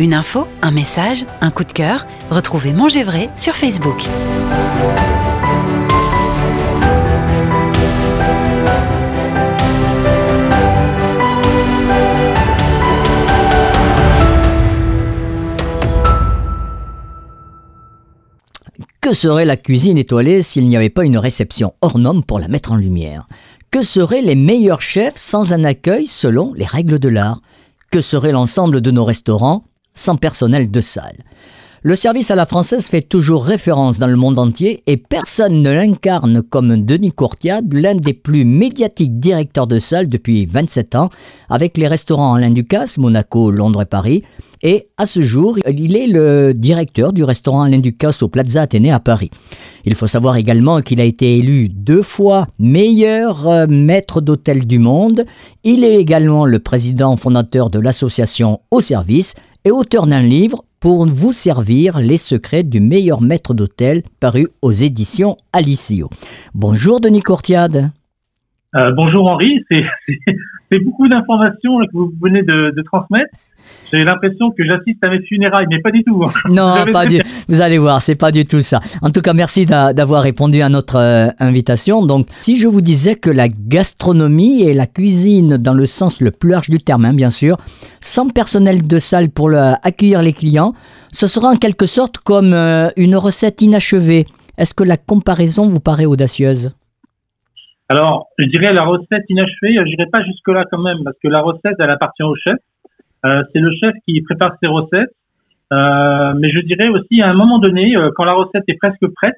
Une 0.00 0.14
info, 0.14 0.46
un 0.62 0.70
message, 0.70 1.26
un 1.40 1.50
coup 1.50 1.64
de 1.64 1.72
cœur 1.72 2.06
Retrouvez 2.30 2.72
Manger 2.72 3.02
Vrai 3.02 3.30
sur 3.34 3.54
Facebook. 3.54 4.06
Que 19.00 19.12
serait 19.12 19.44
la 19.44 19.56
cuisine 19.56 19.98
étoilée 19.98 20.42
s'il 20.42 20.68
n'y 20.68 20.76
avait 20.76 20.90
pas 20.90 21.04
une 21.04 21.18
réception 21.18 21.74
hors 21.80 21.98
norme 21.98 22.22
pour 22.22 22.38
la 22.38 22.46
mettre 22.46 22.70
en 22.70 22.76
lumière? 22.76 23.26
Que 23.72 23.82
seraient 23.82 24.22
les 24.22 24.36
meilleurs 24.36 24.80
chefs 24.80 25.16
sans 25.16 25.52
un 25.52 25.64
accueil 25.64 26.06
selon 26.06 26.52
les 26.54 26.66
règles 26.66 27.00
de 27.00 27.08
l'art? 27.08 27.40
Que 27.90 28.00
serait 28.00 28.30
l'ensemble 28.30 28.80
de 28.80 28.92
nos 28.92 29.04
restaurants 29.04 29.64
sans 29.94 30.16
personnel 30.16 30.70
de 30.70 30.80
salle 30.80 31.16
le 31.82 31.94
service 31.94 32.32
à 32.32 32.34
la 32.34 32.44
française 32.44 32.86
fait 32.86 33.02
toujours 33.02 33.44
référence 33.44 33.98
dans 33.98 34.08
le 34.08 34.16
monde 34.16 34.40
entier 34.40 34.82
et 34.86 34.96
personne 34.96 35.62
ne 35.62 35.70
l'incarne 35.70 36.42
comme 36.42 36.84
Denis 36.84 37.12
Courtiade, 37.12 37.72
l'un 37.72 37.94
des 37.94 38.14
plus 38.14 38.44
médiatiques 38.44 39.20
directeurs 39.20 39.68
de 39.68 39.78
salle 39.78 40.08
depuis 40.08 40.44
27 40.46 40.96
ans, 40.96 41.10
avec 41.48 41.76
les 41.76 41.86
restaurants 41.86 42.34
Alain 42.34 42.50
Ducasse, 42.50 42.98
Monaco, 42.98 43.52
Londres 43.52 43.82
et 43.82 43.86
Paris. 43.86 44.24
Et 44.60 44.88
à 44.96 45.06
ce 45.06 45.22
jour, 45.22 45.56
il 45.68 45.96
est 45.96 46.08
le 46.08 46.52
directeur 46.52 47.12
du 47.12 47.22
restaurant 47.22 47.62
Alain 47.62 47.78
Ducasse 47.78 48.24
au 48.24 48.28
Plaza 48.28 48.62
Athénée 48.62 48.90
à 48.90 48.98
Paris. 48.98 49.30
Il 49.84 49.94
faut 49.94 50.08
savoir 50.08 50.34
également 50.36 50.80
qu'il 50.80 51.00
a 51.00 51.04
été 51.04 51.38
élu 51.38 51.68
deux 51.68 52.02
fois 52.02 52.48
meilleur 52.58 53.46
euh, 53.46 53.66
maître 53.68 54.20
d'hôtel 54.20 54.66
du 54.66 54.80
monde. 54.80 55.24
Il 55.62 55.84
est 55.84 55.94
également 55.94 56.44
le 56.44 56.58
président 56.58 57.16
fondateur 57.16 57.70
de 57.70 57.78
l'association 57.78 58.60
Au 58.72 58.80
Service 58.80 59.36
et 59.64 59.70
auteur 59.70 60.06
d'un 60.06 60.22
livre 60.22 60.64
pour 60.80 61.06
vous 61.06 61.32
servir 61.32 61.98
les 61.98 62.18
secrets 62.18 62.62
du 62.62 62.80
meilleur 62.80 63.20
maître 63.20 63.54
d'hôtel 63.54 64.02
paru 64.20 64.48
aux 64.62 64.72
éditions 64.72 65.36
Alicio. 65.52 66.08
Bonjour 66.54 67.00
Denis 67.00 67.22
Courtiade. 67.22 67.90
Euh, 68.76 68.90
bonjour 68.96 69.32
Henri, 69.32 69.64
c'est 69.70 70.78
beaucoup 70.84 71.08
d'informations 71.08 71.78
que 71.78 71.92
vous 71.92 72.12
venez 72.20 72.42
de 72.42 72.82
transmettre. 72.82 73.30
J'ai 73.92 74.00
l'impression 74.00 74.50
que 74.50 74.64
j'assiste 74.64 75.02
à 75.02 75.08
mes 75.08 75.22
funérailles, 75.22 75.66
mais 75.70 75.80
pas 75.80 75.90
du 75.90 76.04
tout. 76.04 76.22
Hein. 76.22 76.32
Non, 76.50 76.84
pas 76.92 77.06
du, 77.06 77.20
vous 77.48 77.60
allez 77.60 77.78
voir, 77.78 78.02
c'est 78.02 78.16
pas 78.16 78.30
du 78.30 78.44
tout 78.44 78.60
ça. 78.60 78.80
En 79.00 79.10
tout 79.10 79.22
cas, 79.22 79.32
merci 79.32 79.64
d'avoir 79.64 80.22
répondu 80.22 80.60
à 80.60 80.68
notre 80.68 80.96
euh, 80.96 81.28
invitation. 81.38 82.04
Donc, 82.04 82.26
si 82.42 82.56
je 82.56 82.68
vous 82.68 82.82
disais 82.82 83.14
que 83.14 83.30
la 83.30 83.48
gastronomie 83.48 84.62
et 84.62 84.74
la 84.74 84.86
cuisine, 84.86 85.56
dans 85.56 85.72
le 85.72 85.86
sens 85.86 86.20
le 86.20 86.30
plus 86.30 86.50
large 86.50 86.68
du 86.68 86.78
terme, 86.78 87.06
hein, 87.06 87.14
bien 87.14 87.30
sûr, 87.30 87.56
sans 88.00 88.28
personnel 88.28 88.86
de 88.86 88.98
salle 88.98 89.30
pour 89.30 89.50
accueillir 89.82 90.22
les 90.22 90.32
clients, 90.32 90.74
ce 91.12 91.26
sera 91.26 91.48
en 91.48 91.56
quelque 91.56 91.86
sorte 91.86 92.18
comme 92.18 92.52
euh, 92.52 92.88
une 92.96 93.16
recette 93.16 93.62
inachevée. 93.62 94.26
Est-ce 94.58 94.74
que 94.74 94.84
la 94.84 94.96
comparaison 94.96 95.66
vous 95.68 95.80
paraît 95.80 96.04
audacieuse? 96.04 96.72
Alors, 97.88 98.26
je 98.38 98.44
dirais 98.46 98.74
la 98.74 98.84
recette 98.84 99.24
inachevée, 99.30 99.76
je 99.78 99.84
n'irai 99.84 100.10
pas 100.12 100.22
jusque-là 100.22 100.64
quand 100.70 100.82
même, 100.82 100.98
parce 101.04 101.16
que 101.22 101.28
la 101.28 101.40
recette, 101.40 101.76
elle 101.78 101.90
appartient 101.90 102.22
au 102.22 102.34
chef. 102.34 102.56
Euh, 103.24 103.42
c'est 103.52 103.60
le 103.60 103.70
chef 103.72 103.92
qui 104.06 104.20
prépare 104.22 104.56
ses 104.62 104.70
recettes. 104.70 105.12
Euh, 105.72 106.32
mais 106.38 106.50
je 106.50 106.60
dirais 106.60 106.88
aussi 106.88 107.20
à 107.20 107.28
un 107.28 107.34
moment 107.34 107.58
donné, 107.58 107.94
euh, 107.96 108.10
quand 108.16 108.24
la 108.24 108.32
recette 108.32 108.64
est 108.68 108.78
presque 108.78 109.06
prête, 109.14 109.36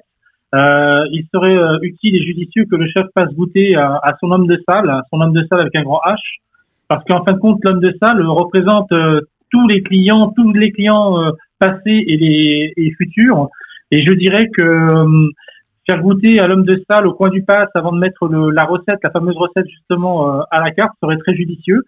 euh, 0.53 1.05
il 1.11 1.25
serait 1.33 1.57
utile 1.81 2.15
et 2.15 2.23
judicieux 2.23 2.65
que 2.69 2.75
le 2.75 2.87
chef 2.87 3.05
fasse 3.13 3.33
goûter 3.33 3.75
à, 3.75 3.99
à, 4.03 4.17
son 4.19 4.31
homme 4.31 4.47
de 4.47 4.61
salle, 4.67 4.89
à 4.89 5.01
son 5.09 5.21
homme 5.21 5.33
de 5.33 5.45
salle 5.49 5.61
avec 5.61 5.75
un 5.75 5.83
grand 5.83 6.01
H, 6.05 6.17
parce 6.87 7.03
qu'en 7.05 7.23
fin 7.23 7.33
de 7.33 7.39
compte, 7.39 7.59
l'homme 7.63 7.79
de 7.79 7.95
salle 8.01 8.21
représente 8.25 8.89
tous 9.49 9.67
les 9.67 9.81
clients, 9.81 10.33
tous 10.35 10.51
les 10.51 10.71
clients 10.71 11.15
passés 11.57 12.03
et 12.05 12.17
les 12.17 12.73
et 12.75 12.91
futurs. 12.97 13.49
Et 13.91 14.05
je 14.05 14.13
dirais 14.13 14.49
que 14.57 14.87
faire 15.89 16.01
goûter 16.01 16.39
à 16.41 16.47
l'homme 16.47 16.65
de 16.65 16.81
salle 16.89 17.07
au 17.07 17.13
coin 17.13 17.29
du 17.29 17.43
pass 17.43 17.69
avant 17.73 17.93
de 17.93 17.99
mettre 17.99 18.27
le, 18.27 18.49
la 18.51 18.63
recette, 18.63 18.99
la 19.03 19.09
fameuse 19.09 19.37
recette 19.37 19.67
justement 19.69 20.41
à 20.51 20.59
la 20.59 20.71
carte, 20.71 20.91
serait 21.01 21.17
très 21.17 21.33
judicieux 21.33 21.81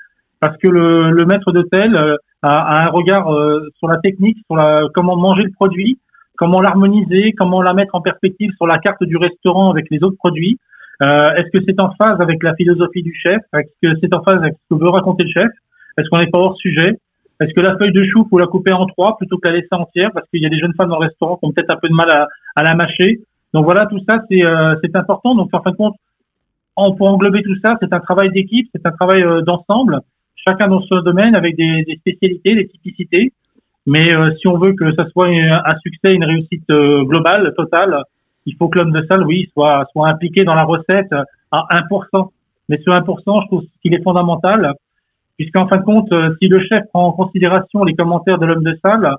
parce 0.43 0.57
que 0.57 0.67
le, 0.67 1.11
le 1.11 1.25
maître 1.25 1.53
d'hôtel 1.53 1.95
euh, 1.95 2.17
a, 2.41 2.51
a, 2.51 2.85
un 2.85 2.91
regard 2.91 3.33
euh, 3.33 3.61
sur 3.79 3.87
la 3.87 3.97
technique, 3.99 4.37
sur 4.45 4.57
la, 4.57 4.81
comment 4.93 5.15
manger 5.15 5.43
le 5.43 5.51
produit, 5.51 5.97
comment 6.37 6.59
l'harmoniser, 6.59 7.31
comment 7.31 7.61
la 7.61 7.73
mettre 7.73 7.95
en 7.95 8.01
perspective 8.01 8.51
sur 8.57 8.67
la 8.67 8.77
carte 8.79 9.01
du 9.05 9.15
restaurant 9.15 9.71
avec 9.71 9.85
les 9.89 10.03
autres 10.03 10.17
produits. 10.17 10.59
Euh, 11.01 11.07
Est-ce 11.37 11.49
que 11.57 11.63
c'est 11.65 11.81
en 11.81 11.93
phase 11.93 12.19
avec 12.19 12.43
la 12.43 12.53
philosophie 12.55 13.03
du 13.03 13.13
chef? 13.15 13.39
Est-ce 13.53 13.71
que 13.81 13.97
c'est 14.01 14.13
en 14.13 14.21
phase 14.21 14.35
avec 14.35 14.55
ce 14.55 14.75
que 14.75 14.81
veut 14.81 14.91
raconter 14.91 15.23
le 15.23 15.31
chef? 15.31 15.51
Est-ce 15.97 16.09
qu'on 16.09 16.19
n'est 16.19 16.29
pas 16.29 16.39
hors 16.39 16.57
sujet? 16.57 16.91
Est-ce 17.39 17.53
que 17.53 17.65
la 17.65 17.77
feuille 17.77 17.93
de 17.93 18.03
chou, 18.03 18.27
faut 18.29 18.37
la 18.37 18.47
couper 18.47 18.73
en 18.73 18.85
trois 18.85 19.15
plutôt 19.17 19.37
que 19.37 19.47
la 19.47 19.55
laisser 19.55 19.69
entière 19.71 20.11
Parce 20.13 20.27
qu'il 20.29 20.43
y 20.43 20.45
a 20.45 20.49
des 20.49 20.59
jeunes 20.59 20.73
femmes 20.75 20.89
dans 20.89 20.99
le 20.99 21.07
restaurant 21.07 21.37
qui 21.37 21.45
ont 21.45 21.53
peut-être 21.53 21.69
un 21.71 21.77
peu 21.77 21.87
de 21.87 21.95
mal 21.95 22.09
à, 22.11 22.27
à 22.57 22.63
la 22.63 22.75
mâcher? 22.75 23.21
Donc 23.53 23.63
voilà, 23.63 23.85
tout 23.85 23.99
ça, 24.09 24.17
c'est 24.29 24.43
euh, 24.45 24.75
important. 24.95 25.35
Donc 25.35 25.47
en 25.53 25.61
fin 25.61 25.71
de 25.71 25.77
compte, 25.77 25.95
on, 26.75 26.93
pour 26.95 27.07
englober 27.09 27.43
tout 27.43 27.55
ça, 27.63 27.77
c'est 27.79 27.93
un 27.93 27.99
travail 28.01 28.31
d'équipe, 28.31 28.67
c'est 28.75 28.85
un 28.85 28.91
travail 28.91 29.23
d'ensemble 29.47 30.01
chacun 30.45 30.67
dans 30.67 30.81
son 30.81 31.01
domaine 31.01 31.35
avec 31.35 31.55
des, 31.55 31.85
spécialités, 31.99 32.55
des 32.55 32.67
typicités. 32.67 33.33
Mais 33.85 34.15
euh, 34.15 34.31
si 34.39 34.47
on 34.47 34.57
veut 34.57 34.73
que 34.73 34.93
ça 34.95 35.07
soit 35.09 35.27
un 35.27 35.77
succès, 35.81 36.13
une 36.13 36.23
réussite 36.23 36.69
euh, 36.69 37.03
globale, 37.03 37.53
totale, 37.57 38.03
il 38.45 38.55
faut 38.55 38.69
que 38.69 38.79
l'homme 38.79 38.91
de 38.91 39.05
salle, 39.09 39.25
oui, 39.25 39.49
soit, 39.53 39.87
impliqué 39.95 40.43
dans 40.43 40.55
la 40.55 40.63
recette 40.63 41.11
à 41.51 41.65
1%. 41.91 42.29
Mais 42.69 42.77
ce 42.77 42.89
1%, 42.89 43.43
je 43.43 43.47
trouve 43.47 43.63
qu'il 43.81 43.95
est 43.95 44.03
fondamental, 44.03 44.73
puisqu'en 45.37 45.67
fin 45.67 45.77
de 45.77 45.83
compte, 45.83 46.11
euh, 46.13 46.33
si 46.41 46.47
le 46.47 46.59
chef 46.65 46.83
prend 46.93 47.07
en 47.07 47.11
considération 47.11 47.83
les 47.83 47.95
commentaires 47.95 48.37
de 48.37 48.45
l'homme 48.45 48.63
de 48.63 48.77
salle 48.83 49.15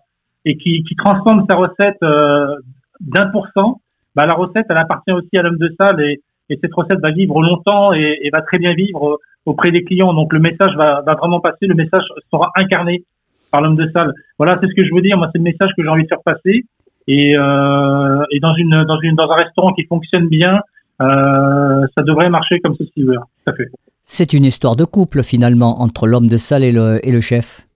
et 0.46 0.56
qui, 0.56 0.84
transforme 0.96 1.44
sa 1.48 1.56
recette 1.56 2.00
d'un 2.02 3.26
pour 3.30 3.48
cent, 3.56 3.80
bah, 4.14 4.26
la 4.26 4.34
recette, 4.34 4.66
elle 4.68 4.78
appartient 4.78 5.12
aussi 5.12 5.36
à 5.36 5.42
l'homme 5.42 5.58
de 5.58 5.74
salle 5.78 6.00
et 6.50 6.58
cette 6.60 6.74
recette 6.74 7.00
va 7.00 7.10
vivre 7.12 7.40
longtemps 7.42 7.92
et, 7.92 8.18
et, 8.22 8.30
va 8.30 8.42
très 8.42 8.58
bien 8.58 8.74
vivre 8.74 9.18
auprès 9.46 9.70
des 9.70 9.84
clients. 9.84 10.12
Donc 10.12 10.32
le 10.32 10.40
message 10.40 10.74
va, 10.76 11.02
va 11.06 11.14
vraiment 11.14 11.40
passer, 11.40 11.66
le 11.66 11.74
message 11.74 12.04
sera 12.30 12.50
incarné 12.56 13.04
par 13.50 13.62
l'homme 13.62 13.76
de 13.76 13.90
salle. 13.92 14.12
Voilà, 14.38 14.58
c'est 14.60 14.68
ce 14.68 14.74
que 14.74 14.84
je 14.84 14.94
veux 14.94 15.00
dire. 15.00 15.16
Moi, 15.16 15.28
c'est 15.32 15.38
le 15.38 15.44
message 15.44 15.70
que 15.76 15.82
j'ai 15.82 15.88
envie 15.88 16.02
de 16.02 16.08
faire 16.08 16.22
passer. 16.24 16.64
Et, 17.06 17.36
euh, 17.38 18.24
et 18.30 18.40
dans 18.40 18.54
une 18.54 18.84
dans 18.88 18.98
une 19.00 19.14
dans 19.14 19.30
un 19.30 19.36
restaurant 19.36 19.72
qui 19.74 19.84
fonctionne 19.84 20.28
bien, 20.28 20.60
euh, 21.02 21.86
ça 21.96 22.02
devrait 22.02 22.30
marcher 22.30 22.60
comme 22.60 22.74
ceci. 22.76 23.04
Tout 23.04 23.12
à 23.46 23.52
fait. 23.52 23.68
C'est 24.04 24.32
une 24.32 24.44
histoire 24.44 24.74
de 24.76 24.84
couple 24.84 25.22
finalement 25.22 25.80
entre 25.80 26.06
l'homme 26.06 26.28
de 26.28 26.36
salle 26.36 26.64
et 26.64 26.72
le 26.72 27.00
et 27.06 27.12
le 27.12 27.20
chef. 27.20 27.66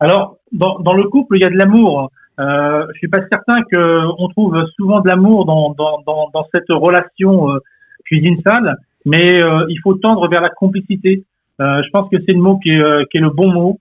Alors 0.00 0.36
dans 0.52 0.78
dans 0.80 0.92
le 0.92 1.04
couple, 1.08 1.36
il 1.38 1.42
y 1.42 1.46
a 1.46 1.50
de 1.50 1.56
l'amour. 1.56 2.10
Euh, 2.38 2.86
je 2.92 2.98
suis 2.98 3.08
pas 3.08 3.20
certain 3.32 3.62
que 3.62 4.20
on 4.20 4.28
trouve 4.28 4.62
souvent 4.76 5.00
de 5.00 5.08
l'amour 5.08 5.46
dans, 5.46 5.70
dans, 5.70 6.02
dans, 6.06 6.30
dans, 6.32 6.46
cette 6.54 6.68
relation 6.68 7.50
euh, 7.50 7.58
cuisine-salle, 8.04 8.76
mais 9.04 9.42
euh, 9.42 9.64
il 9.68 9.78
faut 9.82 9.94
tendre 9.94 10.28
vers 10.28 10.42
la 10.42 10.50
complicité. 10.50 11.24
Euh, 11.60 11.82
je 11.82 11.90
pense 11.90 12.10
que 12.10 12.18
c'est 12.26 12.34
le 12.34 12.40
mot 12.40 12.58
qui 12.58 12.70
est, 12.70 12.80
euh, 12.80 13.04
qui 13.10 13.16
est 13.16 13.20
le 13.20 13.30
bon 13.30 13.50
mot. 13.50 13.78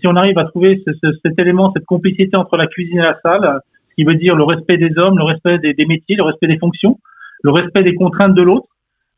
si 0.00 0.06
on 0.06 0.16
arrive 0.16 0.38
à 0.38 0.44
trouver 0.44 0.82
ce, 0.86 0.92
ce, 1.02 1.08
cet 1.24 1.40
élément, 1.40 1.72
cette 1.74 1.84
complicité 1.86 2.36
entre 2.36 2.56
la 2.56 2.66
cuisine 2.66 2.98
et 2.98 3.02
la 3.02 3.18
salle, 3.22 3.60
ce 3.90 3.94
qui 3.94 4.04
veut 4.04 4.18
dire 4.18 4.34
le 4.36 4.44
respect 4.44 4.76
des 4.76 4.92
hommes, 4.98 5.18
le 5.18 5.24
respect 5.24 5.58
des, 5.58 5.74
des 5.74 5.86
métiers, 5.86 6.16
le 6.16 6.24
respect 6.24 6.46
des 6.46 6.58
fonctions, 6.58 6.98
le 7.42 7.52
respect 7.52 7.82
des 7.82 7.94
contraintes 7.94 8.34
de 8.34 8.42
l'autre, 8.42 8.68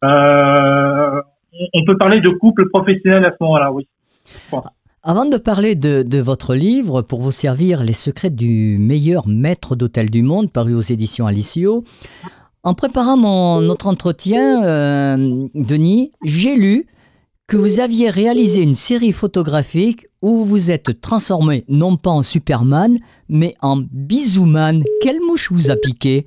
on 0.02 1.84
peut 1.86 1.96
parler 1.96 2.20
de 2.20 2.30
couple 2.30 2.68
professionnel 2.68 3.24
à 3.24 3.30
ce 3.30 3.36
moment-là, 3.40 3.72
oui. 3.72 3.86
Avant 5.06 5.26
de 5.26 5.36
parler 5.36 5.74
de, 5.74 6.18
votre 6.22 6.54
livre, 6.54 7.02
pour 7.02 7.20
vous 7.20 7.30
servir 7.30 7.84
les 7.84 7.92
secrets 7.92 8.30
du 8.30 8.78
meilleur 8.80 9.28
maître 9.28 9.76
d'hôtel 9.76 10.08
du 10.08 10.22
monde, 10.22 10.50
paru 10.50 10.74
aux 10.74 10.80
éditions 10.80 11.26
Alicio, 11.26 11.84
en 12.62 12.72
préparant 12.72 13.60
notre 13.60 13.86
entretien, 13.86 14.64
euh, 14.64 15.46
Denis, 15.54 16.12
j'ai 16.24 16.56
lu 16.56 16.86
que 17.46 17.58
vous 17.58 17.80
aviez 17.80 18.08
réalisé 18.08 18.62
une 18.62 18.74
série 18.74 19.12
photographique 19.12 20.06
où 20.22 20.38
vous 20.38 20.44
vous 20.46 20.70
êtes 20.70 21.02
transformé 21.02 21.66
non 21.68 21.98
pas 21.98 22.08
en 22.08 22.22
Superman, 22.22 22.96
mais 23.28 23.56
en 23.60 23.76
Bisouman. 23.76 24.82
Quelle 25.02 25.20
mouche 25.20 25.52
vous 25.52 25.70
a 25.70 25.76
piqué? 25.76 26.24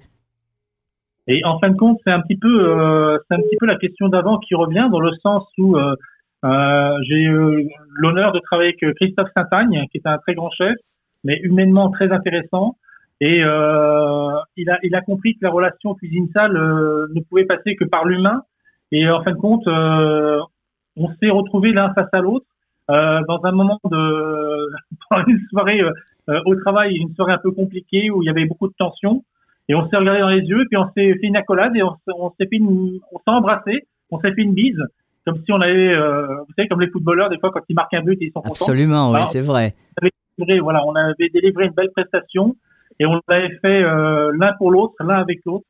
Et 1.26 1.42
en 1.46 1.58
fin 1.58 1.70
de 1.70 1.78
compte, 1.78 1.98
c'est 2.06 2.14
un 2.14 2.22
petit 2.22 2.38
peu, 2.38 2.62
euh, 2.62 3.18
un 3.32 3.38
petit 3.38 3.58
peu 3.60 3.66
la 3.66 3.78
question 3.78 4.08
d'avant 4.08 4.38
qui 4.38 4.54
revient 4.54 4.88
dans 4.92 5.00
le 5.00 5.14
sens 5.24 5.46
où 5.58 5.78
euh, 5.78 5.96
j'ai 6.44 7.24
eu 7.24 7.70
l'honneur 7.96 8.32
de 8.32 8.40
travailler 8.40 8.76
avec 8.82 8.96
Christophe 8.96 9.30
Saint-Agne, 9.36 9.86
qui 9.92 9.98
est 9.98 10.08
un 10.08 10.18
très 10.20 10.34
grand 10.34 10.50
chef, 10.52 10.76
mais 11.24 11.40
humainement 11.44 11.90
très 11.90 12.12
intéressant. 12.12 12.76
Et 13.20 13.44
euh, 13.44 14.32
il, 14.56 14.70
a, 14.70 14.78
il 14.84 14.94
a 14.96 15.02
compris 15.02 15.34
que 15.34 15.40
la 15.42 15.50
relation 15.50 15.96
cuisine-salle 15.96 16.56
euh, 16.56 17.08
ne 17.16 17.22
pouvait 17.22 17.46
passer 17.46 17.76
que 17.76 17.84
par 17.86 18.06
l'humain. 18.06 18.44
Et 18.92 19.10
en 19.10 19.24
fin 19.24 19.32
de 19.32 19.38
compte, 19.38 19.68
euh, 19.68 20.40
on 20.96 21.08
s'est 21.16 21.30
retrouvés 21.30 21.72
l'un 21.72 21.94
face 21.94 22.10
à 22.14 22.20
l'autre 22.20 22.46
euh, 22.92 23.22
dans 23.28 23.44
un 23.44 23.52
moment 23.52 23.80
de 23.86 24.70
une 25.28 25.40
soirée 25.50 25.82
au 26.46 26.56
travail, 26.56 26.96
une 26.96 27.14
soirée 27.16 27.34
un 27.34 27.40
peu 27.40 27.52
compliquée 27.52 28.12
où 28.12 28.22
il 28.22 28.28
y 28.28 28.30
avait 28.30 28.46
beaucoup 28.46 28.68
de 28.68 28.74
tension. 28.78 29.24
Et 29.70 29.76
on 29.76 29.90
s'est 29.90 29.98
regardé 29.98 30.22
dans 30.22 30.30
les 30.30 30.42
yeux, 30.42 30.64
puis 30.70 30.78
on 30.78 30.88
s'est 30.94 31.14
fait 31.14 31.28
une 31.28 31.36
accolade 31.36 31.76
et 31.76 31.84
on 31.84 32.30
s'est 32.40 32.48
fait 32.48 32.58
une, 32.58 33.00
on 33.12 33.18
s'est 33.18 33.24
embrassé, 33.36 33.88
on 34.12 34.20
s'est 34.20 34.34
fait 34.34 34.42
une 34.42 34.54
bise 34.54 34.82
comme 35.28 35.44
si 35.44 35.52
on 35.52 35.60
avait, 35.60 35.94
euh, 35.94 36.38
vous 36.48 36.54
savez, 36.56 36.70
comme 36.70 36.80
les 36.80 36.90
footballeurs, 36.90 37.30
des 37.30 37.38
fois, 37.38 37.52
quand 37.52 37.60
ils 37.68 37.76
marquent 37.76 37.96
un 37.96 38.02
but, 38.02 38.18
ils 38.22 38.32
sont 38.32 38.40
contents. 38.40 38.52
Absolument, 38.52 39.12
oui, 39.12 39.20
c'est 39.26 39.42
vrai. 39.42 39.76
délivré, 40.02 40.60
voilà, 40.62 40.86
on 40.86 40.96
avait 40.96 41.28
délivré 41.34 41.66
une 41.66 41.74
belle 41.74 41.92
prestation 41.92 42.56
et 42.98 43.06
on 43.06 43.20
l'avait 43.28 43.58
fait 43.62 43.84
euh, 43.84 44.32
l'un 44.40 44.54
pour 44.54 44.72
l'autre, 44.72 44.94
l'un 45.02 45.18
avec 45.18 45.40
l'autre. 45.46 45.66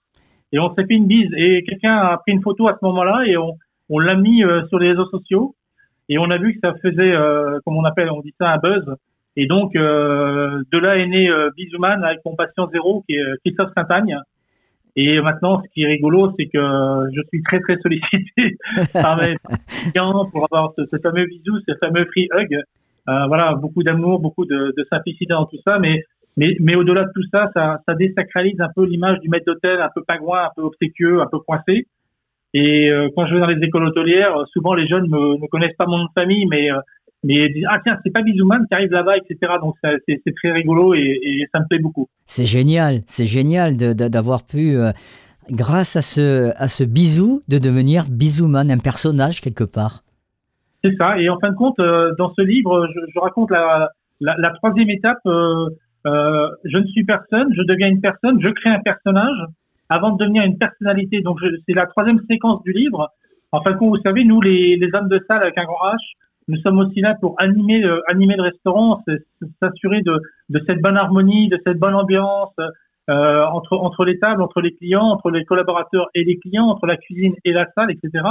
Et 0.51 0.59
on 0.59 0.75
s'est 0.75 0.85
fait 0.85 0.93
une 0.93 1.07
bise. 1.07 1.31
Et 1.35 1.63
quelqu'un 1.63 1.97
a 1.97 2.17
pris 2.17 2.33
une 2.33 2.43
photo 2.43 2.67
à 2.67 2.77
ce 2.79 2.85
moment-là 2.85 3.23
et 3.25 3.35
on, 3.35 3.53
on 3.89 3.97
l'a 3.97 4.13
mis 4.13 4.43
euh, 4.43 4.67
sur 4.67 4.77
les 4.77 4.89
réseaux 4.89 5.09
sociaux. 5.09 5.55
Et 6.07 6.19
on 6.19 6.29
a 6.29 6.37
vu 6.37 6.53
que 6.53 6.59
ça 6.63 6.75
faisait, 6.79 7.13
comme 7.65 7.75
on 7.75 7.83
appelle, 7.83 8.09
on 8.11 8.21
dit 8.21 8.33
ça 8.39 8.51
un 8.51 8.57
buzz. 8.59 8.85
Et 9.35 9.45
donc, 9.45 9.73
de 9.73 10.77
là 10.77 10.95
est 10.95 11.05
né 11.05 11.29
Bisouman 11.57 12.01
avec 12.01 12.19
mon 12.25 12.33
patient 12.35 12.69
zéro 12.71 13.03
qui 13.05 13.15
est 13.15 13.25
Christophe 13.43 13.71
Saint-Agne. 13.75 14.17
Et 14.99 15.21
maintenant, 15.21 15.61
ce 15.61 15.69
qui 15.73 15.83
est 15.83 15.87
rigolo, 15.87 16.33
c'est 16.37 16.47
que 16.47 16.59
je 17.15 17.21
suis 17.29 17.43
très 17.43 17.59
très 17.59 17.77
sollicité 17.77 18.57
par 18.93 19.15
mes 19.17 19.35
clients 19.91 20.25
pour 20.31 20.47
avoir 20.51 20.73
ce, 20.75 20.85
ce, 20.91 20.97
fameux 20.97 21.25
bisou, 21.27 21.59
ce 21.67 21.73
fameux 21.81 22.05
free 22.05 22.27
hug. 22.33 22.51
Euh, 23.09 23.27
voilà, 23.27 23.53
beaucoup 23.53 23.83
d'amour, 23.83 24.19
beaucoup 24.19 24.45
de, 24.45 24.73
de, 24.75 24.87
simplicité 24.91 25.27
dans 25.27 25.45
tout 25.45 25.59
ça, 25.65 25.77
mais 25.79 26.03
mais, 26.35 26.55
mais 26.59 26.75
au-delà 26.75 27.03
de 27.03 27.11
tout 27.15 27.23
ça, 27.31 27.49
ça, 27.55 27.79
ça 27.87 27.95
désacralise 27.95 28.59
un 28.59 28.69
peu 28.75 28.85
l'image 28.85 29.19
du 29.21 29.29
maître 29.29 29.45
d'hôtel, 29.45 29.81
un 29.81 29.89
peu 29.93 30.03
pingouin, 30.03 30.43
un 30.45 30.51
peu 30.55 30.61
obséquieux, 30.63 31.21
un 31.21 31.25
peu 31.25 31.39
coincé. 31.39 31.87
Et 32.53 32.89
euh, 32.91 33.09
quand 33.15 33.25
je 33.27 33.33
vais 33.33 33.39
dans 33.39 33.47
les 33.47 33.65
écoles 33.65 33.85
hôtelières, 33.85 34.35
souvent 34.51 34.73
les 34.73 34.87
jeunes 34.87 35.07
ne, 35.09 35.41
ne 35.41 35.47
connaissent 35.47 35.75
pas 35.77 35.85
mon 35.85 35.97
nom 35.97 36.05
de 36.05 36.19
famille, 36.19 36.45
mais 36.47 36.71
euh, 36.71 36.79
mais 37.27 37.51
ah 37.69 37.79
tiens 37.85 37.99
c'est 38.03 38.11
pas 38.11 38.21
Bisouman 38.21 38.65
qui 38.67 38.73
arrive 38.73 38.91
là-bas 38.91 39.17
etc 39.17 39.53
donc 39.61 39.75
c'est 39.83 40.35
très 40.37 40.51
rigolo 40.51 40.93
et, 40.93 41.19
et, 41.21 41.45
ça 41.53 41.59
me 41.59 41.67
plaît 41.67 41.79
beaucoup. 41.79 42.07
C'est 42.25 42.45
génial. 42.45 43.01
C'est 43.05 43.25
génial 43.25 43.75
d'avoir 43.75 44.45
pu 44.45 44.77
euh, 44.77 44.91
grâce 45.51 45.95
à 45.97 46.01
ce 46.01 46.51
à 46.55 46.67
ce 46.67 46.83
bisou 46.85 47.41
de 47.49 47.57
devenir 47.57 48.05
Bisouman 48.09 48.71
un 48.71 48.77
personnage 48.77 49.41
quelque 49.41 49.65
part. 49.65 50.03
C'est 50.83 50.95
ça. 50.97 51.19
Et 51.19 51.29
en 51.29 51.37
fin 51.39 51.49
de 51.49 51.55
compte 51.55 51.79
euh, 51.79 52.13
dans 52.17 52.31
ce 52.33 52.41
livre 52.41 52.87
je, 52.93 52.99
je 53.13 53.19
raconte 53.19 53.51
la, 53.51 53.89
la, 54.21 54.35
la, 54.37 54.49
troisième 54.51 54.89
étape 54.89 55.19
euh, 55.25 55.67
euh 56.05 56.47
je 56.63 56.77
ne 56.77 56.87
suis 56.87 57.03
personne 57.03 57.53
je 57.53 57.63
deviens 57.63 57.89
une 57.89 58.01
personne 58.01 58.39
je 58.41 58.49
crée 58.49 58.69
un 58.69 58.79
personnage 58.79 59.39
avant 59.89 60.11
de 60.11 60.17
devenir 60.17 60.43
une 60.43 60.57
personnalité. 60.57 61.19
Donc 61.21 61.39
c'est 61.41 61.73
la 61.73 61.87
troisième 61.87 62.21
séquence 62.29 62.63
du 62.63 62.71
livre. 62.71 63.09
En 63.51 63.61
fin 63.63 63.71
de 63.71 63.77
compte 63.77 63.97
vous 63.97 64.03
savez 64.05 64.23
nous 64.23 64.39
les, 64.39 64.77
les 64.77 64.89
hommes 64.93 65.09
de 65.09 65.19
salle 65.27 65.41
avec 65.41 65.57
un 65.57 65.65
grand 65.65 65.93
H 65.93 65.97
nous 66.47 66.57
sommes 66.61 66.79
aussi 66.79 67.01
là 67.01 67.15
pour 67.19 67.35
animer, 67.39 67.83
euh, 67.83 68.01
animer 68.07 68.35
le 68.35 68.43
restaurant, 68.43 69.03
s'assurer 69.61 70.01
de, 70.01 70.21
de 70.49 70.61
cette 70.67 70.81
bonne 70.81 70.97
harmonie, 70.97 71.49
de 71.49 71.59
cette 71.65 71.77
bonne 71.77 71.95
ambiance 71.95 72.53
euh, 73.09 73.45
entre, 73.45 73.77
entre 73.77 74.05
les 74.05 74.19
tables, 74.19 74.41
entre 74.41 74.61
les 74.61 74.73
clients, 74.75 75.05
entre 75.05 75.29
les 75.31 75.45
collaborateurs 75.45 76.07
et 76.13 76.23
les 76.23 76.37
clients, 76.37 76.65
entre 76.65 76.85
la 76.87 76.97
cuisine 76.97 77.35
et 77.45 77.53
la 77.53 77.65
salle, 77.75 77.91
etc. 77.91 78.23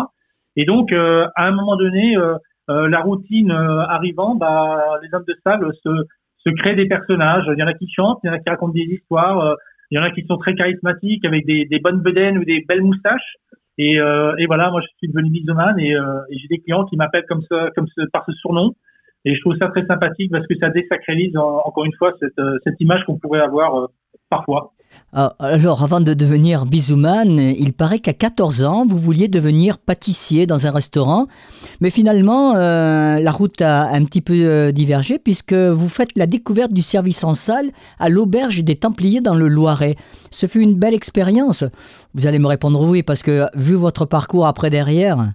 Et 0.56 0.64
donc, 0.64 0.92
euh, 0.92 1.26
à 1.34 1.48
un 1.48 1.52
moment 1.52 1.76
donné, 1.76 2.16
euh, 2.16 2.34
euh, 2.70 2.88
la 2.88 3.00
routine 3.00 3.50
arrivant, 3.50 4.34
bah, 4.34 4.98
les 5.02 5.08
hommes 5.12 5.24
de 5.26 5.36
salle 5.44 5.64
se, 5.84 5.90
se 6.38 6.50
créent 6.50 6.74
des 6.74 6.88
personnages. 6.88 7.44
Il 7.54 7.58
y 7.58 7.62
en 7.62 7.66
a 7.66 7.74
qui 7.74 7.88
chantent, 7.90 8.20
il 8.24 8.28
y 8.28 8.30
en 8.30 8.34
a 8.34 8.38
qui 8.38 8.50
racontent 8.50 8.72
des 8.72 8.80
histoires, 8.80 9.56
il 9.90 9.98
y 9.98 10.00
en 10.00 10.04
a 10.04 10.10
qui 10.10 10.24
sont 10.26 10.36
très 10.36 10.54
charismatiques 10.54 11.24
avec 11.24 11.46
des, 11.46 11.66
des 11.66 11.78
bonnes 11.78 12.00
bedaines 12.00 12.38
ou 12.38 12.44
des 12.44 12.64
belles 12.68 12.82
moustaches. 12.82 13.36
Et, 13.78 14.00
euh, 14.00 14.34
et, 14.38 14.46
voilà, 14.46 14.70
moi 14.70 14.80
je 14.80 14.86
suis 14.98 15.08
devenu 15.08 15.30
bisoman 15.30 15.78
et, 15.78 15.94
euh, 15.94 16.02
j'ai 16.30 16.48
des 16.48 16.58
clients 16.60 16.84
qui 16.84 16.96
m'appellent 16.96 17.26
comme 17.28 17.42
ça, 17.50 17.68
comme 17.74 17.86
ce, 17.88 18.02
par 18.12 18.24
ce 18.26 18.32
surnom. 18.32 18.74
Et 19.24 19.34
je 19.34 19.40
trouve 19.40 19.56
ça 19.58 19.68
très 19.68 19.84
sympathique 19.86 20.30
parce 20.30 20.46
que 20.46 20.54
ça 20.60 20.70
désacralise 20.70 21.36
encore 21.36 21.84
une 21.84 21.94
fois 21.94 22.12
cette, 22.20 22.38
euh, 22.38 22.58
cette 22.64 22.80
image 22.80 23.04
qu'on 23.04 23.18
pourrait 23.18 23.40
avoir 23.40 23.76
euh, 23.76 23.86
parfois. 24.30 24.72
Ah, 25.12 25.34
alors, 25.38 25.82
avant 25.82 26.00
de 26.00 26.12
devenir 26.12 26.66
bisouman, 26.66 27.38
il 27.38 27.72
paraît 27.72 28.00
qu'à 28.00 28.12
14 28.12 28.64
ans, 28.64 28.86
vous 28.86 28.98
vouliez 28.98 29.28
devenir 29.28 29.78
pâtissier 29.78 30.46
dans 30.46 30.66
un 30.66 30.70
restaurant. 30.70 31.26
Mais 31.80 31.90
finalement, 31.90 32.54
euh, 32.56 33.18
la 33.18 33.30
route 33.30 33.62
a 33.62 33.84
un 33.84 34.04
petit 34.04 34.20
peu 34.20 34.34
euh, 34.34 34.72
divergé 34.72 35.18
puisque 35.18 35.54
vous 35.54 35.88
faites 35.88 36.16
la 36.16 36.26
découverte 36.26 36.72
du 36.72 36.82
service 36.82 37.24
en 37.24 37.34
salle 37.34 37.70
à 37.98 38.08
l'auberge 38.08 38.62
des 38.62 38.76
Templiers 38.76 39.20
dans 39.20 39.34
le 39.34 39.48
Loiret. 39.48 39.96
Ce 40.30 40.46
fut 40.46 40.60
une 40.60 40.74
belle 40.74 40.94
expérience. 40.94 41.64
Vous 42.14 42.26
allez 42.26 42.38
me 42.38 42.46
répondre 42.46 42.80
oui 42.82 43.02
parce 43.02 43.22
que 43.22 43.46
vu 43.54 43.74
votre 43.74 44.04
parcours 44.04 44.46
après 44.46 44.68
derrière. 44.68 45.32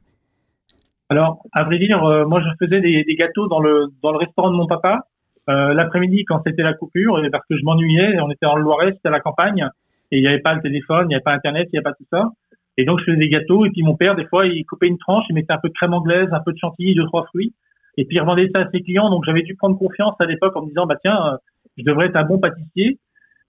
Alors, 1.09 1.43
à 1.51 1.63
vrai 1.63 1.77
dire, 1.77 2.03
euh, 2.03 2.25
moi 2.25 2.39
je 2.39 2.65
faisais 2.65 2.79
des, 2.79 3.03
des, 3.03 3.15
gâteaux 3.15 3.47
dans 3.47 3.59
le, 3.59 3.87
dans 4.01 4.11
le 4.11 4.17
restaurant 4.17 4.51
de 4.51 4.55
mon 4.55 4.67
papa. 4.67 5.07
Euh, 5.51 5.73
l'après-midi, 5.73 6.23
quand 6.25 6.41
c'était 6.45 6.63
la 6.63 6.73
coupure, 6.73 7.19
parce 7.31 7.45
que 7.49 7.57
je 7.57 7.63
m'ennuyais, 7.63 8.19
on 8.21 8.31
était 8.31 8.45
en 8.45 8.55
Loiret, 8.55 8.93
c'était 8.93 9.09
à 9.09 9.11
la 9.11 9.19
campagne, 9.19 9.67
et 10.11 10.17
il 10.17 10.21
n'y 10.21 10.27
avait 10.27 10.39
pas 10.39 10.53
le 10.53 10.61
téléphone, 10.61 11.05
il 11.05 11.07
n'y 11.09 11.15
avait 11.15 11.23
pas 11.23 11.33
Internet, 11.33 11.67
il 11.71 11.75
n'y 11.75 11.79
avait 11.79 11.83
pas 11.83 11.93
tout 11.93 12.05
ça. 12.09 12.29
Et 12.77 12.85
donc, 12.85 12.99
je 12.99 13.05
faisais 13.05 13.17
des 13.17 13.29
gâteaux, 13.29 13.65
et 13.65 13.69
puis 13.69 13.83
mon 13.83 13.95
père, 13.95 14.15
des 14.15 14.25
fois, 14.25 14.45
il 14.45 14.65
coupait 14.65 14.87
une 14.87 14.97
tranche, 14.97 15.25
il 15.29 15.33
mettait 15.33 15.53
un 15.53 15.57
peu 15.57 15.67
de 15.67 15.73
crème 15.73 15.93
anglaise, 15.93 16.29
un 16.31 16.39
peu 16.39 16.53
de 16.53 16.57
chantilly, 16.57 16.95
deux, 16.95 17.05
trois 17.05 17.25
fruits, 17.25 17.53
et 17.97 18.05
puis 18.05 18.17
il 18.17 18.21
revendait 18.21 18.49
ça 18.53 18.61
à 18.61 18.69
ses 18.71 18.81
clients. 18.81 19.09
Donc, 19.09 19.23
j'avais 19.25 19.41
dû 19.41 19.55
prendre 19.55 19.77
confiance 19.77 20.15
à 20.19 20.25
l'époque 20.25 20.55
en 20.55 20.61
me 20.61 20.67
disant, 20.67 20.85
bah 20.85 20.95
tiens, 21.03 21.33
euh, 21.33 21.37
je 21.77 21.83
devrais 21.83 22.07
être 22.07 22.15
un 22.15 22.23
bon 22.23 22.39
pâtissier. 22.39 22.99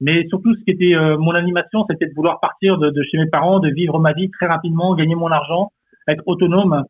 Mais 0.01 0.27
surtout, 0.29 0.53
ce 0.55 0.65
qui 0.65 0.71
était 0.73 0.97
euh, 0.97 1.17
mon 1.17 1.31
animation, 1.33 1.85
c'était 1.89 2.07
de 2.07 2.15
vouloir 2.15 2.41
partir 2.41 2.77
de, 2.79 3.03
chez 3.05 3.19
mes 3.19 3.29
parents, 3.29 3.61
de 3.61 3.71
vivre 3.71 4.01
ma 4.01 4.13
vie 4.13 4.31
très 4.31 4.47
rapidement, 4.47 4.97
gagner 4.97 5.15
mon 5.15 5.31
argent, 5.31 5.71
être 6.09 6.25
autonome. 6.27 6.85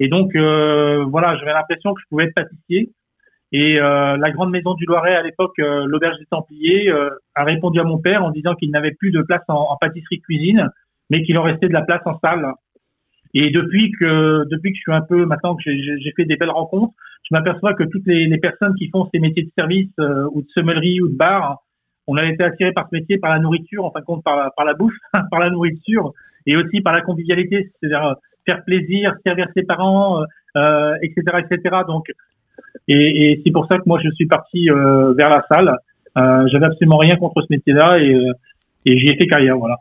Et 0.00 0.08
donc, 0.08 0.32
voilà, 0.34 1.38
j'avais 1.38 1.52
l'impression 1.52 1.94
que 1.94 2.00
je 2.02 2.08
pouvais 2.10 2.24
être 2.24 2.34
pâtissier. 2.34 2.90
Et 3.58 3.80
euh, 3.80 4.18
la 4.18 4.30
grande 4.32 4.50
maison 4.50 4.74
du 4.74 4.84
Loiret, 4.84 5.14
à 5.14 5.22
l'époque, 5.22 5.58
euh, 5.60 5.86
l'auberge 5.86 6.18
des 6.18 6.26
Templiers, 6.26 6.90
euh, 6.90 7.08
a 7.34 7.42
répondu 7.42 7.80
à 7.80 7.84
mon 7.84 7.96
père 7.96 8.22
en 8.22 8.30
disant 8.30 8.54
qu'il 8.54 8.70
n'avait 8.70 8.90
plus 8.90 9.12
de 9.12 9.22
place 9.22 9.40
en, 9.48 9.54
en 9.54 9.76
pâtisserie 9.78 10.20
cuisine, 10.20 10.68
mais 11.08 11.22
qu'il 11.22 11.38
en 11.38 11.42
restait 11.42 11.68
de 11.68 11.72
la 11.72 11.80
place 11.80 12.02
en 12.04 12.18
salle. 12.22 12.52
Et 13.32 13.48
depuis 13.48 13.92
que 13.92 14.44
depuis 14.50 14.72
que 14.72 14.76
je 14.76 14.82
suis 14.82 14.92
un 14.92 15.00
peu 15.00 15.24
maintenant 15.24 15.56
que 15.56 15.62
j'ai 15.64 16.12
fait 16.14 16.26
des 16.26 16.36
belles 16.36 16.50
rencontres, 16.50 16.92
je 17.22 17.34
m'aperçois 17.34 17.72
que 17.72 17.84
toutes 17.84 18.06
les, 18.06 18.28
personnes 18.36 18.74
qui 18.74 18.90
font 18.90 19.08
ces 19.14 19.20
métiers 19.20 19.44
de 19.44 19.50
service 19.58 19.92
ou 20.32 20.42
de 20.42 20.48
semellerie 20.54 21.00
ou 21.00 21.08
de 21.08 21.16
bar, 21.16 21.62
on 22.06 22.16
a 22.18 22.26
été 22.26 22.44
attiré 22.44 22.72
par 22.72 22.88
ce 22.90 22.94
métier 22.94 23.16
par 23.16 23.30
la 23.30 23.38
nourriture, 23.38 23.86
en 23.86 23.90
fin 23.90 24.00
de 24.00 24.04
compte 24.04 24.22
par 24.22 24.36
la, 24.36 24.50
par 24.50 24.66
la 24.66 24.74
bouffe, 24.74 24.96
par 25.30 25.40
la 25.40 25.48
nourriture, 25.48 26.12
et 26.44 26.56
aussi 26.56 26.82
par 26.82 26.92
la 26.92 27.00
convivialité, 27.00 27.72
c'est-à-dire 27.80 28.16
faire 28.46 28.62
plaisir, 28.64 29.14
servir 29.26 29.48
ses 29.56 29.62
parents, 29.62 30.22
etc., 31.02 31.38
etc. 31.50 31.78
Donc 31.88 32.06
et, 32.88 33.32
et 33.32 33.42
c'est 33.44 33.52
pour 33.52 33.66
ça 33.70 33.78
que 33.78 33.84
moi 33.86 33.98
je 34.02 34.10
suis 34.10 34.26
parti 34.26 34.70
euh, 34.70 35.12
vers 35.14 35.30
la 35.30 35.44
salle. 35.50 35.76
Euh, 36.18 36.46
J'avais 36.52 36.66
absolument 36.66 36.98
rien 36.98 37.16
contre 37.16 37.42
ce 37.42 37.46
métier-là 37.50 37.98
et, 37.98 38.14
euh, 38.14 38.32
et 38.86 38.98
j'y 38.98 39.06
ai 39.06 39.16
fait 39.16 39.26
carrière. 39.26 39.58
Voilà. 39.58 39.76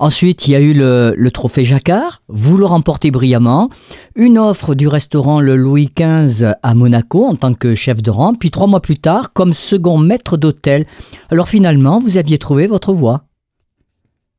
Ensuite, 0.00 0.46
il 0.46 0.52
y 0.52 0.54
a 0.54 0.60
eu 0.60 0.74
le, 0.74 1.12
le, 1.16 1.30
trophée 1.32 1.64
Jacquard, 1.64 2.22
vous 2.28 2.56
le 2.56 2.64
remportez 2.64 3.10
brillamment, 3.10 3.68
une 4.14 4.38
offre 4.38 4.76
du 4.76 4.86
restaurant 4.86 5.40
le 5.40 5.56
Louis 5.56 5.90
XV 5.96 6.52
à 6.62 6.74
Monaco 6.74 7.24
en 7.24 7.34
tant 7.34 7.52
que 7.52 7.74
chef 7.74 8.00
de 8.00 8.10
rang, 8.12 8.34
puis 8.34 8.52
trois 8.52 8.68
mois 8.68 8.80
plus 8.80 8.98
tard 8.98 9.32
comme 9.32 9.52
second 9.52 9.98
maître 9.98 10.36
d'hôtel. 10.36 10.84
Alors 11.30 11.48
finalement, 11.48 11.98
vous 11.98 12.16
aviez 12.16 12.38
trouvé 12.38 12.68
votre 12.68 12.92
voie. 12.92 13.22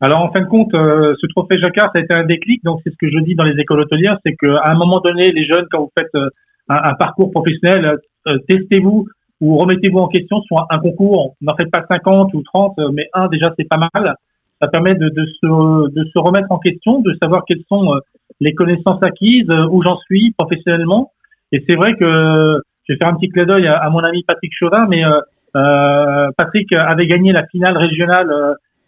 Alors 0.02 0.22
en 0.22 0.32
fin 0.32 0.42
de 0.42 0.48
compte, 0.48 0.74
euh, 0.78 1.14
ce 1.20 1.28
trophée 1.28 1.58
Jacquard, 1.62 1.92
ça 1.94 2.02
a 2.02 2.04
été 2.04 2.16
un 2.16 2.26
déclic. 2.26 2.64
Donc 2.64 2.80
c'est 2.84 2.92
ce 2.92 2.96
que 2.98 3.10
je 3.12 3.20
dis 3.26 3.36
dans 3.36 3.44
les 3.44 3.60
écoles 3.60 3.82
hôtelières, 3.82 4.18
c'est 4.26 4.36
qu'à 4.36 4.62
un 4.66 4.76
moment 4.76 5.02
donné, 5.02 5.32
les 5.32 5.46
jeunes, 5.46 5.66
quand 5.72 5.82
vous 5.82 5.92
faites 5.98 6.16
euh, 6.16 6.30
un, 6.70 6.76
un 6.76 6.94
parcours 6.96 7.32
professionnel, 7.32 7.98
euh, 8.28 8.38
testez-vous 8.48 9.08
ou 9.42 9.58
remettez-vous 9.58 9.98
en 9.98 10.08
question 10.08 10.42
sur 10.42 10.58
un, 10.70 10.80
concours. 10.80 11.36
N'en 11.42 11.56
faites 11.56 11.72
pas 11.72 11.86
50 11.90 12.34
ou 12.34 12.42
30, 12.44 12.80
euh, 12.80 12.90
mais 12.94 13.10
un 13.14 13.28
déjà 13.28 13.54
c'est 13.58 13.68
pas 13.68 13.78
mal. 13.78 14.16
Ça 14.62 14.68
permet 14.68 14.96
de, 14.96 15.10
de, 15.10 15.26
se, 15.26 15.90
de 15.90 16.04
se 16.04 16.20
remettre 16.20 16.52
en 16.52 16.60
question, 16.60 17.00
de 17.00 17.16
savoir 17.22 17.44
quelles 17.48 17.64
sont 17.70 17.94
euh, 17.94 18.00
les 18.42 18.54
connaissances 18.54 19.02
acquises, 19.04 19.50
où 19.72 19.82
j'en 19.84 19.98
suis 20.00 20.34
professionnellement. 20.38 21.12
Et 21.52 21.64
c'est 21.68 21.76
vrai 21.76 21.96
que 21.96 22.06
je 22.06 22.94
vais 22.94 22.98
faire 22.98 23.12
un 23.12 23.16
petit 23.16 23.30
clin 23.30 23.46
d'œil 23.46 23.68
à, 23.68 23.90
mon 23.90 24.00
ami 24.00 24.24
Patrick 24.24 24.52
Chauvin, 24.58 24.86
mais 24.88 25.04
euh, 25.04 26.30
Patrick 26.38 26.74
avait 26.74 27.08
gagné 27.08 27.32
la 27.34 27.46
finale 27.48 27.78
régionale 27.78 28.32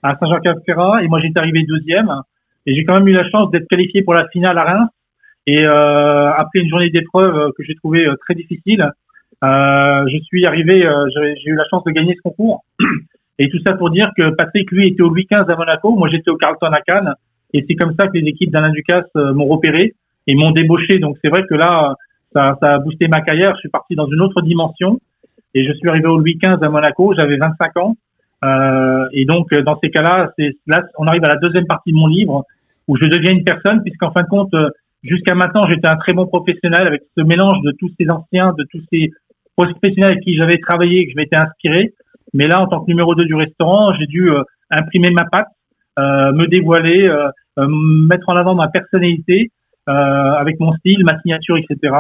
à 0.04 0.16
Saint-Jean-Cap-Ferrat 0.18 1.04
et 1.04 1.08
moi 1.08 1.20
j'étais 1.20 1.40
arrivé 1.40 1.64
deuxième. 1.64 2.14
Et 2.66 2.76
j'ai 2.76 2.86
quand 2.86 2.94
même 2.94 3.08
eu 3.08 3.14
la 3.14 3.28
chance 3.30 3.52
d'être 3.52 3.68
qualifié 3.68 4.04
pour 4.04 4.14
la 4.14 4.28
finale 4.30 4.58
à 4.58 4.64
Reims. 4.64 4.90
Et 5.52 5.68
euh, 5.68 6.32
après 6.32 6.60
une 6.60 6.70
journée 6.70 6.90
d'épreuve 6.92 7.36
euh, 7.36 7.50
que 7.58 7.64
j'ai 7.64 7.76
trouvé 7.76 8.06
euh, 8.08 8.16
très 8.24 8.36
difficile, 8.36 8.90
je 9.44 10.18
suis 10.24 10.46
arrivé, 10.46 10.88
j'ai 11.14 11.50
eu 11.50 11.56
la 11.56 11.66
chance 11.70 11.84
de 11.84 11.92
gagner 11.92 12.16
ce 12.16 12.22
concours. 12.22 12.64
Et 13.40 13.50
tout 13.50 13.58
ça 13.66 13.74
pour 13.74 13.90
dire 13.90 14.12
que 14.18 14.30
Patrick, 14.36 14.72
lui, 14.72 14.88
était 14.88 15.02
au 15.02 15.10
Louis 15.10 15.28
XV 15.30 15.52
à 15.52 15.56
Monaco, 15.58 15.94
moi 15.96 16.08
j'étais 16.10 16.30
au 16.30 16.38
Carlton 16.38 16.72
à 16.72 16.80
Cannes. 16.82 17.16
Et 17.54 17.66
c'est 17.68 17.76
comme 17.76 17.94
ça 18.00 18.08
que 18.08 18.18
les 18.18 18.30
équipes 18.30 18.52
d'Alain 18.52 18.70
Ducasse 18.70 19.12
m'ont 19.16 19.48
repéré 19.48 19.94
et 20.28 20.36
m'ont 20.36 20.52
débauché. 20.52 21.00
Donc 21.00 21.18
c'est 21.22 21.30
vrai 21.30 21.44
que 21.50 21.56
là, 21.56 21.96
ça, 22.34 22.56
a 22.62 22.78
boosté 22.78 23.08
ma 23.08 23.22
carrière. 23.22 23.56
Je 23.56 23.62
suis 23.62 23.70
parti 23.70 23.96
dans 23.96 24.08
une 24.08 24.22
autre 24.22 24.42
dimension. 24.42 25.00
Et 25.56 25.66
je 25.66 25.74
suis 25.74 25.90
arrivé 25.90 26.08
au 26.08 26.18
Louis 26.18 26.38
XV 26.42 26.60
à 26.62 26.70
Monaco, 26.70 27.14
j'avais 27.16 27.38
25 27.38 27.78
ans. 27.78 27.96
Et 29.12 29.26
donc 29.26 29.52
dans 29.54 29.78
ces 29.84 29.90
cas-là, 29.90 30.32
là 30.68 30.84
on 31.00 31.08
arrive 31.08 31.26
à 31.26 31.30
la 31.30 31.38
deuxième 31.38 31.66
partie 31.66 31.92
de 31.92 31.98
mon 31.98 32.08
livre 32.08 32.46
où 32.88 32.96
je 32.96 33.06
deviens 33.10 33.34
une 33.34 33.44
personne, 33.44 33.82
puisqu'en 33.82 34.12
fin 34.12 34.22
de 34.22 34.28
compte, 34.28 34.54
Jusqu'à 35.04 35.34
maintenant, 35.34 35.68
j'étais 35.68 35.90
un 35.90 35.98
très 35.98 36.14
bon 36.14 36.28
professionnel 36.28 36.86
avec 36.86 37.02
ce 37.18 37.24
mélange 37.24 37.60
de 37.64 37.72
tous 37.80 37.92
ces 38.00 38.08
anciens, 38.10 38.54
de 38.58 38.66
tous 38.72 38.82
ces 38.92 39.12
professionnels 39.58 40.12
avec 40.12 40.24
qui 40.24 40.36
j'avais 40.36 40.60
travaillé 40.60 41.00
et 41.00 41.06
que 41.08 41.14
je 41.14 41.18
m'étais 41.18 41.40
inspiré. 41.40 41.94
Mais 42.34 42.48
là, 42.48 42.62
en 42.62 42.68
tant 42.68 42.82
que 42.82 42.90
numéro 42.90 43.16
2 43.16 43.26
du 43.26 43.36
restaurant, 43.36 43.94
j'ai 44.00 44.06
dû 44.06 44.30
euh, 44.30 44.44
imprimer 44.70 45.10
ma 45.10 45.26
patte, 45.26 45.50
euh, 46.00 46.32
me 46.34 46.48
dévoiler, 46.48 47.10
euh, 47.10 47.30
euh 47.60 47.68
mettre 48.08 48.30
en 48.30 48.38
avant 48.38 48.56
ma 48.56 48.70
personnalité 48.70 49.52
avec 49.88 50.58
mon 50.62 50.72
style, 50.76 51.04
ma 51.04 51.20
signature, 51.20 51.58
etc. 51.58 51.94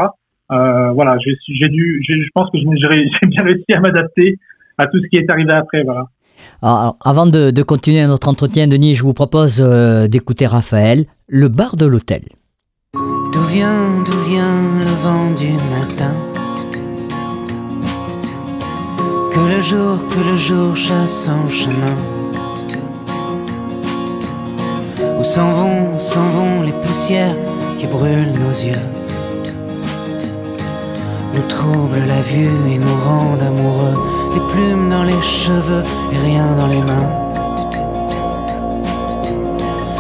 voilà, 0.49 1.17
j'ai 1.19 1.67
dû, 1.67 2.01
je 2.07 2.29
pense 2.33 2.49
que 2.51 2.57
j'ai 2.59 3.27
bien 3.27 3.43
réussi 3.43 3.73
à 3.73 3.81
m'adapter 3.81 4.37
à 4.77 4.85
tout 4.85 4.97
ce 5.01 5.07
qui 5.07 5.17
est 5.17 5.29
arrivé 5.29 5.51
après. 5.51 5.83
Voilà. 5.83 6.05
Alors, 6.61 6.95
avant 7.03 7.25
de, 7.25 7.51
de, 7.51 7.63
continuer 7.63 8.05
notre 8.07 8.29
entretien, 8.29 8.67
Denis, 8.67 8.95
je 8.95 9.03
vous 9.03 9.13
propose 9.13 9.59
d'écouter 10.09 10.45
Raphaël, 10.45 11.05
le 11.27 11.49
bar 11.49 11.75
de 11.75 11.85
l'hôtel. 11.85 12.21
D'où 13.51 13.57
vient, 13.57 14.03
d'où 14.05 14.17
vient 14.29 14.79
le 14.79 14.93
vent 15.03 15.29
du 15.35 15.51
matin. 15.75 16.15
Que 19.29 19.39
le 19.39 19.61
jour, 19.61 19.97
que 20.09 20.19
le 20.19 20.37
jour 20.37 20.77
chasse 20.77 21.25
son 21.25 21.49
chemin. 21.49 21.97
Où 25.19 25.23
s'en 25.25 25.51
vont, 25.51 25.99
s'en 25.99 26.29
vont 26.29 26.61
les 26.61 26.71
poussières 26.71 27.35
qui 27.77 27.87
brûlent 27.87 28.31
nos 28.39 28.55
yeux. 28.67 28.85
Nous 31.33 31.47
troublent 31.49 32.07
la 32.07 32.21
vue 32.21 32.71
et 32.71 32.77
nous 32.77 32.97
rendent 33.05 33.43
amoureux. 33.43 33.97
Des 34.33 34.53
plumes 34.53 34.89
dans 34.89 35.03
les 35.03 35.21
cheveux 35.21 35.83
et 36.13 36.17
rien 36.19 36.55
dans 36.57 36.67
les 36.67 36.81
mains. 36.89 37.11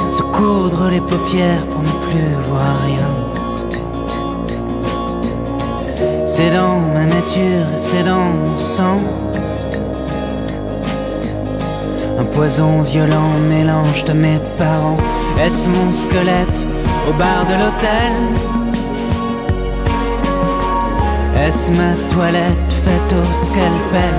Se 0.09 0.21
coudre 0.21 0.89
les 0.89 1.01
paupières 1.01 1.65
pour 1.65 1.81
ne 1.81 1.95
plus 2.05 2.33
voir 2.47 2.79
rien 2.85 3.30
C'est 6.33 6.51
dans 6.51 6.79
ma 6.93 7.03
nature, 7.03 7.67
c'est 7.75 8.03
dans 8.03 8.31
mon 8.31 8.57
sang. 8.57 9.01
Un 12.17 12.23
poison 12.23 12.83
violent, 12.83 13.33
mélange 13.49 14.05
de 14.05 14.13
mes 14.13 14.39
parents. 14.57 14.95
Est-ce 15.37 15.67
mon 15.67 15.91
squelette 15.91 16.65
au 17.09 17.11
bar 17.19 17.45
de 17.49 17.55
l'hôtel? 17.61 18.13
Est-ce 21.35 21.69
ma 21.71 21.93
toilette 22.13 22.73
faite 22.85 23.13
au 23.21 23.25
scalpel? 23.33 24.15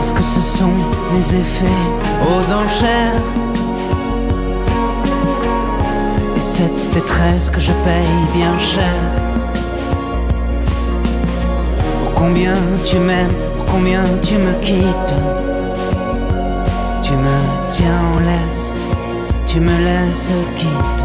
Est-ce 0.00 0.14
que 0.14 0.22
ce 0.22 0.40
sont 0.40 0.72
mes 1.12 1.34
effets 1.34 1.82
aux 2.30 2.50
enchères? 2.50 3.20
Cette 6.42 6.90
détresse 6.92 7.48
que 7.50 7.60
je 7.60 7.70
paye 7.84 8.18
bien 8.34 8.58
cher. 8.58 8.98
Pour 12.02 12.14
combien 12.14 12.54
tu 12.84 12.98
m'aimes, 12.98 13.32
pour 13.56 13.66
combien 13.66 14.02
tu 14.24 14.34
me 14.34 14.52
quittes. 14.60 15.14
Tu 17.00 17.12
me 17.12 17.38
tiens 17.68 18.00
en 18.14 18.18
laisse, 18.18 18.76
tu 19.46 19.60
me 19.60 19.70
laisses 19.86 20.32
quitte. 20.56 21.00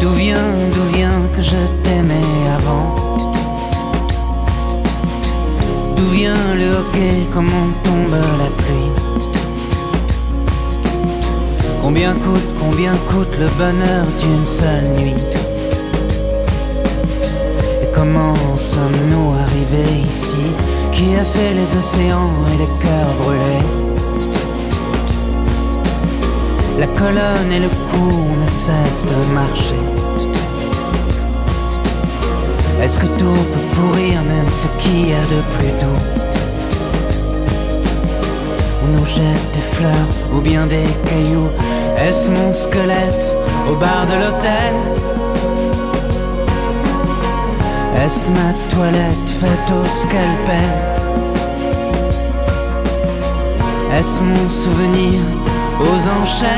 D'où 0.00 0.10
vient, 0.10 0.52
d'où 0.72 0.96
vient 0.96 1.22
que 1.36 1.42
je 1.42 1.56
t'aimais 1.82 2.30
avant? 2.56 3.32
D'où 5.96 6.06
vient 6.10 6.54
le 6.54 6.76
hockey, 6.76 7.26
comment 7.34 7.68
tombe 7.82 8.16
la 8.38 8.50
pluie? 8.62 9.01
Combien 11.82 12.14
coûte, 12.14 12.48
combien 12.60 12.92
coûte 13.10 13.36
le 13.40 13.48
bonheur 13.58 14.06
d'une 14.20 14.46
seule 14.46 14.84
nuit 15.00 15.16
Et 17.82 17.88
comment 17.92 18.34
sommes-nous 18.56 19.34
arrivés 19.42 20.06
ici 20.08 20.36
Qui 20.92 21.16
a 21.16 21.24
fait 21.24 21.54
les 21.54 21.76
océans 21.76 22.30
et 22.54 22.58
les 22.58 22.72
cœurs 22.84 23.14
brûlés 23.20 23.66
La 26.78 26.86
colonne 26.86 27.50
et 27.50 27.58
le 27.58 27.68
cou 27.90 28.12
ne 28.40 28.48
cessent 28.48 29.06
de 29.06 29.34
marcher. 29.34 29.82
Est-ce 32.80 32.98
que 32.98 33.06
tout 33.18 33.42
peut 33.52 33.76
pourrir 33.76 34.22
même 34.22 34.50
ce 34.52 34.66
qu'il 34.80 35.08
y 35.08 35.12
a 35.14 35.20
de 35.20 35.42
plus 35.56 35.72
doux 35.80 36.31
jette 39.06 39.52
des 39.52 39.60
fleurs 39.60 40.08
ou 40.34 40.40
bien 40.40 40.66
des 40.66 40.84
cailloux. 41.08 41.50
Est-ce 41.98 42.30
mon 42.30 42.52
squelette 42.52 43.34
au 43.70 43.74
bar 43.76 44.06
de 44.06 44.14
l'hôtel? 44.22 44.74
Est-ce 48.04 48.30
ma 48.30 48.52
toilette 48.74 49.30
faite 49.40 49.70
au 49.70 49.84
scalpel? 49.86 50.72
Est-ce 53.98 54.22
mon 54.22 54.50
souvenir 54.50 55.20
aux 55.80 56.08
enchères? 56.20 56.48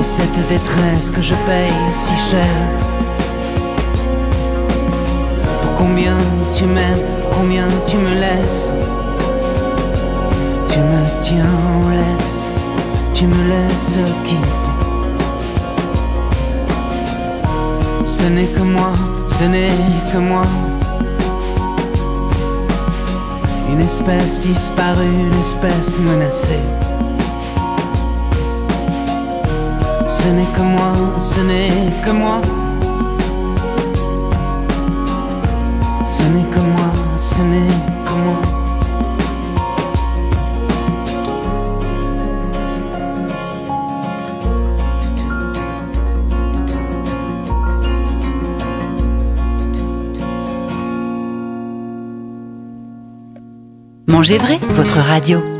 Et 0.00 0.02
cette 0.02 0.48
détresse 0.48 1.10
que 1.10 1.22
je 1.22 1.34
paye 1.46 1.72
si 1.88 2.30
cher? 2.30 2.95
Combien 5.76 6.16
tu 6.52 6.64
m'aimes 6.64 7.16
combien 7.30 7.68
tu 7.86 7.96
me 7.98 8.14
laisses. 8.14 8.72
Tu 10.68 10.78
me 10.78 11.20
tiens 11.20 11.44
en 11.44 11.90
laisse, 11.90 12.44
tu 13.14 13.26
me 13.26 13.40
laisses 13.52 13.98
quitte. 14.26 14.66
Ce 18.06 18.24
n'est 18.24 18.46
que 18.46 18.62
moi, 18.62 18.92
ce 19.28 19.44
n'est 19.44 19.68
que 20.12 20.18
moi. 20.18 20.46
Une 23.70 23.80
espèce 23.80 24.40
disparue, 24.40 25.04
une 25.04 25.40
espèce 25.40 25.98
menacée. 26.00 26.64
Ce 30.08 30.28
n'est 30.28 30.50
que 30.56 30.62
moi, 30.62 30.92
ce 31.20 31.40
n'est 31.40 31.92
que 32.04 32.10
moi. 32.10 32.40
N'est 36.28 36.50
que 36.54 36.60
moi 36.60 36.90
ce 37.20 37.42
n'est 37.42 37.68
que 38.04 38.12
moi. 38.24 38.40
Mangez 54.08 54.38
vrai, 54.38 54.58
votre 54.70 54.98
radio. 54.98 55.55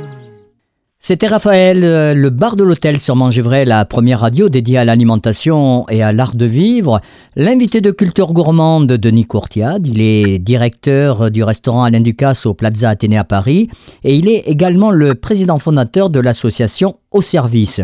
C'était 1.09 1.29
Raphaël, 1.29 1.85
euh, 1.85 2.15
le 2.15 2.31
bar 2.31 2.57
de 2.57 2.65
l'hôtel 2.65 2.99
sur 2.99 3.15
Vrai, 3.15 3.65
la 3.65 3.85
première 3.85 4.19
radio 4.19 4.49
dédiée 4.49 4.79
à 4.79 4.85
l'alimentation 4.85 5.89
et 5.89 6.03
à 6.03 6.11
l'art 6.11 6.35
de 6.35 6.47
vivre. 6.47 7.01
L'invité 7.37 7.81
de 7.81 7.93
culture 7.93 8.33
gourmande, 8.33 8.89
Denis 8.89 9.25
Courtiade. 9.25 9.87
Il 9.87 10.01
est 10.01 10.41
directeur 10.41 11.31
du 11.31 11.45
restaurant 11.45 11.85
Alain 11.85 12.01
Ducasse 12.01 12.45
au 12.45 12.55
Plaza 12.55 12.89
Athénée 12.89 13.19
à 13.19 13.23
Paris 13.23 13.71
et 14.03 14.17
il 14.17 14.29
est 14.29 14.49
également 14.49 14.91
le 14.91 15.15
président 15.15 15.61
fondateur 15.61 16.11
de 16.11 16.19
l'association 16.19 16.97
Service. 17.21 17.81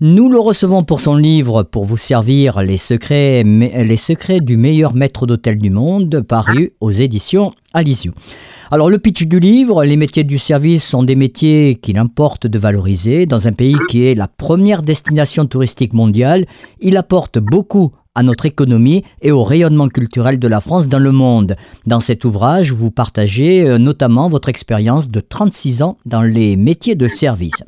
Nous 0.00 0.28
le 0.28 0.38
recevons 0.38 0.84
pour 0.84 1.00
son 1.00 1.16
livre 1.16 1.62
Pour 1.62 1.84
vous 1.84 1.96
servir 1.96 2.62
les 2.62 2.76
secrets, 2.76 3.42
les 3.44 3.96
secrets 3.96 4.40
du 4.40 4.56
meilleur 4.56 4.94
maître 4.94 5.26
d'hôtel 5.26 5.58
du 5.58 5.70
monde, 5.70 6.20
paru 6.20 6.72
aux 6.80 6.90
éditions 6.90 7.52
Alisiou. 7.74 8.12
Alors 8.70 8.90
le 8.90 8.98
pitch 8.98 9.26
du 9.26 9.38
livre, 9.38 9.84
les 9.84 9.96
métiers 9.96 10.24
du 10.24 10.38
service 10.38 10.84
sont 10.84 11.04
des 11.04 11.14
métiers 11.14 11.76
qu'il 11.80 11.98
importe 11.98 12.46
de 12.46 12.58
valoriser. 12.58 13.24
Dans 13.26 13.46
un 13.46 13.52
pays 13.52 13.76
qui 13.88 14.06
est 14.06 14.14
la 14.14 14.26
première 14.26 14.82
destination 14.82 15.46
touristique 15.46 15.92
mondiale, 15.92 16.46
il 16.80 16.96
apporte 16.96 17.38
beaucoup 17.38 17.92
à 18.16 18.24
notre 18.24 18.46
économie 18.46 19.04
et 19.22 19.30
au 19.30 19.44
rayonnement 19.44 19.88
culturel 19.88 20.40
de 20.40 20.48
la 20.48 20.60
France 20.60 20.88
dans 20.88 20.98
le 20.98 21.12
monde. 21.12 21.54
Dans 21.86 22.00
cet 22.00 22.24
ouvrage, 22.24 22.72
vous 22.72 22.90
partagez 22.90 23.62
euh, 23.62 23.78
notamment 23.78 24.28
votre 24.28 24.48
expérience 24.48 25.08
de 25.08 25.20
36 25.20 25.82
ans 25.82 25.98
dans 26.06 26.22
les 26.22 26.56
métiers 26.56 26.96
de 26.96 27.06
service. 27.06 27.62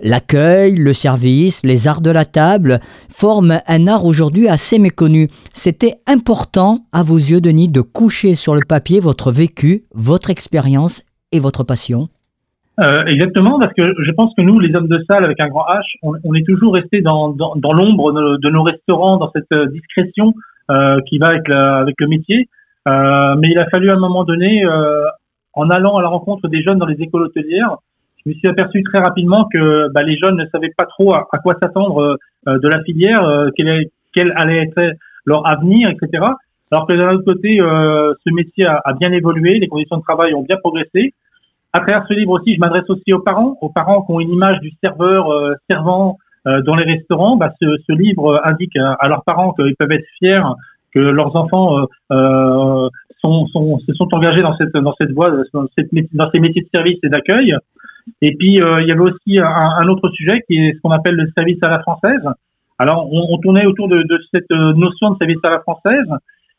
L'accueil, 0.00 0.76
le 0.76 0.92
service, 0.92 1.62
les 1.64 1.88
arts 1.88 2.02
de 2.02 2.10
la 2.10 2.26
table 2.26 2.80
forment 3.08 3.60
un 3.66 3.86
art 3.88 4.04
aujourd'hui 4.04 4.48
assez 4.48 4.78
méconnu. 4.78 5.30
C'était 5.54 5.96
important 6.06 6.84
à 6.92 7.02
vos 7.02 7.16
yeux, 7.16 7.40
Denis, 7.40 7.68
de 7.68 7.80
coucher 7.80 8.34
sur 8.34 8.54
le 8.54 8.64
papier 8.64 9.00
votre 9.00 9.32
vécu, 9.32 9.84
votre 9.94 10.30
expérience 10.30 11.02
et 11.32 11.40
votre 11.40 11.64
passion? 11.64 12.08
Euh, 12.80 13.04
exactement, 13.04 13.60
parce 13.60 13.72
que 13.72 13.84
je 14.02 14.10
pense 14.12 14.34
que 14.36 14.42
nous, 14.42 14.58
les 14.58 14.74
hommes 14.76 14.88
de 14.88 14.98
salle 15.08 15.24
avec 15.24 15.38
un 15.38 15.48
grand 15.48 15.64
H, 15.66 15.82
on, 16.02 16.34
est 16.34 16.44
toujours 16.44 16.74
resté 16.74 17.02
dans, 17.02 17.28
dans, 17.28 17.54
dans 17.54 17.72
l'ombre 17.72 18.12
de, 18.12 18.50
nos 18.50 18.62
restaurants, 18.64 19.16
dans 19.16 19.30
cette 19.30 19.52
euh, 19.52 19.66
discrétion 19.66 20.34
euh, 20.70 21.00
qui 21.02 21.18
va 21.18 21.28
avec, 21.28 21.48
avec 21.50 21.94
le 22.00 22.08
métier. 22.08 22.48
Euh, 22.88 23.36
mais 23.38 23.48
il 23.50 23.58
a 23.58 23.68
fallu 23.68 23.90
à 23.90 23.94
un 23.94 23.98
moment 23.98 24.24
donné, 24.24 24.64
euh, 24.64 25.04
en 25.52 25.70
allant 25.70 25.98
à 25.98 26.02
la 26.02 26.08
rencontre 26.08 26.48
des 26.48 26.62
jeunes 26.62 26.78
dans 26.78 26.86
les 26.86 27.00
écoles 27.00 27.22
hôtelières, 27.22 27.76
je 28.24 28.30
me 28.30 28.34
suis 28.34 28.48
aperçu 28.48 28.82
très 28.82 28.98
rapidement 28.98 29.46
que 29.52 29.92
bah, 29.92 30.02
les 30.02 30.16
jeunes 30.16 30.36
ne 30.36 30.46
savaient 30.46 30.72
pas 30.76 30.86
trop 30.86 31.14
à, 31.14 31.28
quoi 31.42 31.54
s'attendre 31.62 32.18
de 32.46 32.68
la 32.68 32.82
filière, 32.82 33.50
quel, 33.54 33.88
quel, 34.14 34.32
allait 34.36 34.62
être 34.62 34.96
leur 35.26 35.48
avenir, 35.48 35.90
etc. 35.90 36.24
Alors 36.72 36.86
que 36.86 36.96
d'un 36.96 37.12
autre 37.12 37.24
côté, 37.26 37.58
ce 37.60 38.34
métier 38.34 38.64
a, 38.64 38.80
a 38.82 38.94
bien 38.94 39.12
évolué, 39.12 39.58
les 39.58 39.68
conditions 39.68 39.98
de 39.98 40.02
travail 40.02 40.32
ont 40.32 40.42
bien 40.42 40.56
progressé. 40.56 41.12
À 41.76 41.80
travers 41.80 42.06
ce 42.06 42.14
livre 42.14 42.30
aussi, 42.30 42.54
je 42.54 42.60
m'adresse 42.60 42.88
aussi 42.88 43.12
aux 43.12 43.18
parents, 43.18 43.58
aux 43.60 43.68
parents 43.68 44.02
qui 44.02 44.12
ont 44.12 44.20
une 44.20 44.30
image 44.30 44.60
du 44.60 44.70
serveur 44.82 45.28
euh, 45.30 45.54
servant 45.68 46.18
dans 46.46 46.76
les 46.76 46.84
restaurants, 46.84 47.36
bah, 47.38 47.50
ce, 47.58 47.66
ce, 47.88 47.92
livre 47.94 48.38
indique 48.44 48.76
à, 48.76 49.08
leurs 49.08 49.24
parents 49.24 49.54
qu'ils 49.54 49.74
peuvent 49.76 49.90
être 49.92 50.04
fiers 50.18 50.42
que 50.94 51.00
leurs 51.00 51.34
enfants 51.36 51.86
sont, 52.10 53.46
sont, 53.46 53.78
se 53.78 53.94
sont 53.94 54.08
engagés 54.12 54.42
dans 54.42 54.54
cette 54.58 54.74
dans 54.74 54.92
cette 55.00 55.12
voie, 55.12 55.30
dans 55.54 55.66
ces 55.74 56.40
métiers 56.40 56.60
de 56.60 56.68
service 56.74 56.98
et 57.02 57.08
d'accueil. 57.08 57.56
Et 58.20 58.36
puis 58.36 58.56
il 58.56 58.86
y 58.86 58.92
avait 58.92 59.00
aussi 59.00 59.38
un, 59.38 59.68
un, 59.82 59.88
autre 59.88 60.10
sujet 60.10 60.42
qui 60.46 60.58
est 60.58 60.74
ce 60.74 60.80
qu'on 60.82 60.90
appelle 60.90 61.16
le 61.16 61.32
service 61.34 61.56
à 61.64 61.70
la 61.70 61.78
française. 61.78 62.28
Alors 62.78 63.08
on, 63.10 63.24
on 63.30 63.38
tournait 63.38 63.64
autour 63.64 63.88
de, 63.88 64.02
de, 64.02 64.20
cette 64.34 64.50
notion 64.50 65.12
de 65.12 65.16
service 65.16 65.40
à 65.44 65.50
la 65.50 65.60
française, 65.60 66.10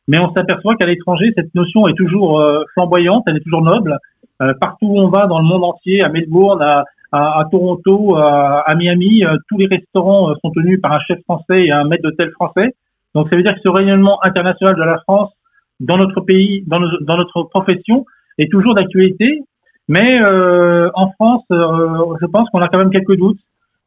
mais 0.07 0.19
on 0.19 0.33
s'aperçoit 0.33 0.77
qu'à 0.77 0.87
l'étranger 0.87 1.31
cette 1.35 1.53
notion 1.53 1.87
est 1.87 1.95
toujours 1.95 2.43
flamboyante, 2.73 3.25
elle 3.27 3.37
est 3.37 3.43
toujours 3.43 3.61
noble. 3.61 3.99
Partout 4.39 4.87
où 4.87 4.99
on 4.99 5.09
va 5.09 5.27
dans 5.27 5.39
le 5.39 5.45
monde 5.45 5.63
entier, 5.63 6.03
à 6.03 6.09
Melbourne, 6.09 6.61
à, 6.61 6.83
à, 7.11 7.39
à 7.39 7.45
Toronto, 7.49 8.15
à, 8.15 8.61
à 8.61 8.75
Miami, 8.75 9.23
euh, 9.23 9.37
tous 9.49 9.57
les 9.57 9.67
restaurants 9.67 10.29
euh, 10.29 10.33
sont 10.43 10.51
tenus 10.51 10.81
par 10.81 10.91
un 10.91 10.99
chef 10.99 11.19
français 11.23 11.65
et 11.65 11.71
un 11.71 11.85
maître 11.85 12.03
d'hôtel 12.03 12.31
français. 12.31 12.75
Donc 13.13 13.29
ça 13.29 13.37
veut 13.37 13.43
dire 13.43 13.53
que 13.53 13.61
ce 13.65 13.71
rayonnement 13.71 14.19
international 14.23 14.75
de 14.75 14.83
la 14.83 14.97
France 14.99 15.31
dans 15.79 15.97
notre 15.97 16.21
pays, 16.21 16.63
dans, 16.67 16.79
dans 17.01 17.17
notre 17.17 17.43
profession, 17.43 18.05
est 18.37 18.51
toujours 18.51 18.73
d'actualité. 18.73 19.41
Mais 19.87 20.19
euh, 20.21 20.89
en 20.95 21.11
France, 21.11 21.43
euh, 21.51 22.15
je 22.21 22.25
pense 22.27 22.49
qu'on 22.49 22.59
a 22.59 22.67
quand 22.67 22.79
même 22.79 22.91
quelques 22.91 23.17
doutes. 23.17 23.39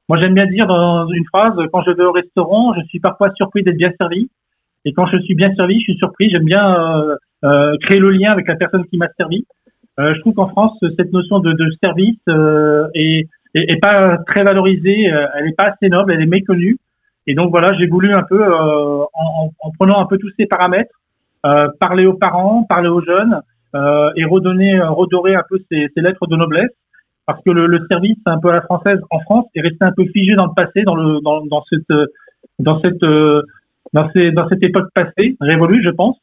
Moi, 0.09 0.19
j'aime 0.23 0.35
bien 0.35 0.47
dire 0.47 0.67
dans 0.67 1.09
une 1.09 1.25
phrase, 1.27 1.55
quand 1.73 1.83
je 1.87 1.93
vais 1.93 2.05
au 2.05 2.13
restaurant, 2.13 2.73
je 2.75 2.87
suis 2.87 3.01
parfois 3.01 3.31
surpris 3.35 3.63
d'être 3.63 3.77
bien 3.77 3.91
servi. 3.99 4.31
Et 4.85 4.93
quand 4.93 5.07
je 5.07 5.19
suis 5.19 5.35
bien 5.35 5.53
servi, 5.59 5.75
je 5.81 5.85
suis 5.85 5.99
surpris. 5.99 6.31
J'aime 6.33 6.45
bien 6.45 6.73
euh, 7.45 7.77
créer 7.83 8.01
le 8.01 8.11
lien 8.11 8.31
avec 8.31 8.49
la 8.49 8.55
personne 8.55 8.87
qui 8.87 8.97
m'a 8.97 9.09
servi. 9.19 9.45
Euh, 9.99 10.15
je 10.15 10.21
trouve 10.21 10.35
qu'en 10.35 10.49
France, 10.49 10.79
cette 10.97 11.13
notion 11.13 11.41
de, 11.41 11.53
de 11.53 11.71
service 11.83 12.21
euh, 12.29 12.87
est, 12.95 13.29
est, 13.55 13.81
pas 13.81 14.19
très 14.29 14.45
valorisée, 14.45 15.13
euh, 15.13 15.27
elle 15.37 15.49
est 15.49 15.57
pas 15.57 15.71
assez 15.71 15.89
noble, 15.89 16.13
elle 16.15 16.23
est 16.23 16.27
méconnue. 16.27 16.79
Et 17.27 17.35
donc 17.35 17.51
voilà, 17.51 17.69
j'ai 17.79 17.87
voulu 17.87 18.13
un 18.15 18.23
peu, 18.23 18.43
en, 18.43 19.51
en, 19.61 19.71
prenant 19.79 20.01
un 20.01 20.07
peu 20.07 20.17
tous 20.17 20.31
ces 20.39 20.47
paramètres, 20.47 20.95
parler 21.79 22.07
aux 22.07 22.15
parents, 22.15 22.65
parler 22.67 22.89
aux 22.89 23.03
jeunes 23.03 23.43
et 24.17 24.25
redonner, 24.25 24.81
redorer 24.81 25.35
un 25.35 25.43
peu 25.47 25.59
ces, 25.71 25.89
ces, 25.95 26.01
lettres 26.01 26.27
de 26.27 26.37
noblesse, 26.37 26.71
parce 27.27 27.43
que 27.45 27.51
le, 27.51 27.67
le, 27.67 27.87
service 27.91 28.17
un 28.25 28.39
peu 28.39 28.49
à 28.49 28.55
la 28.55 28.63
française 28.63 28.99
en 29.11 29.21
France 29.21 29.45
est 29.55 29.61
resté 29.61 29.85
un 29.85 29.93
peu 29.93 30.07
figé 30.07 30.37
dans 30.37 30.47
le 30.47 30.55
passé, 30.57 30.85
dans 30.85 30.95
le 30.95 31.21
dans, 31.21 31.45
dans 31.45 31.63
cette 31.69 31.93
dans 32.59 32.81
cette 32.83 33.03
dans, 33.93 34.09
dans 34.33 34.49
cette 34.49 34.65
époque 34.65 34.89
passée, 34.95 35.37
révolue, 35.39 35.83
je 35.85 35.91
pense. 35.91 36.17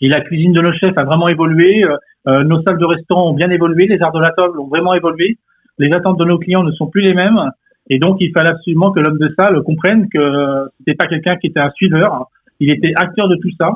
Et 0.00 0.08
la 0.08 0.20
cuisine 0.20 0.52
de 0.52 0.60
nos 0.60 0.72
chefs 0.72 0.96
a 0.96 1.04
vraiment 1.04 1.28
évolué. 1.28 1.82
Euh, 2.26 2.44
nos 2.44 2.62
salles 2.62 2.78
de 2.78 2.84
restaurant 2.84 3.30
ont 3.30 3.34
bien 3.34 3.50
évolué, 3.50 3.86
les 3.86 4.00
arts 4.00 4.12
de 4.12 4.20
la 4.20 4.32
table 4.32 4.58
ont 4.58 4.68
vraiment 4.68 4.94
évolué, 4.94 5.38
les 5.78 5.88
attentes 5.94 6.18
de 6.18 6.24
nos 6.24 6.38
clients 6.38 6.62
ne 6.62 6.72
sont 6.72 6.86
plus 6.86 7.02
les 7.02 7.14
mêmes, 7.14 7.50
et 7.90 7.98
donc 7.98 8.16
il 8.20 8.32
fallait 8.32 8.50
absolument 8.50 8.92
que 8.92 9.00
l'homme 9.00 9.18
de 9.18 9.34
salle 9.38 9.62
comprenne 9.62 10.08
que 10.08 10.68
c'était 10.78 10.94
pas 10.94 11.06
quelqu'un 11.06 11.36
qui 11.36 11.48
était 11.48 11.60
un 11.60 11.70
suiveur, 11.70 12.28
il 12.60 12.70
était 12.70 12.92
acteur 12.96 13.28
de 13.28 13.36
tout 13.36 13.50
ça. 13.60 13.72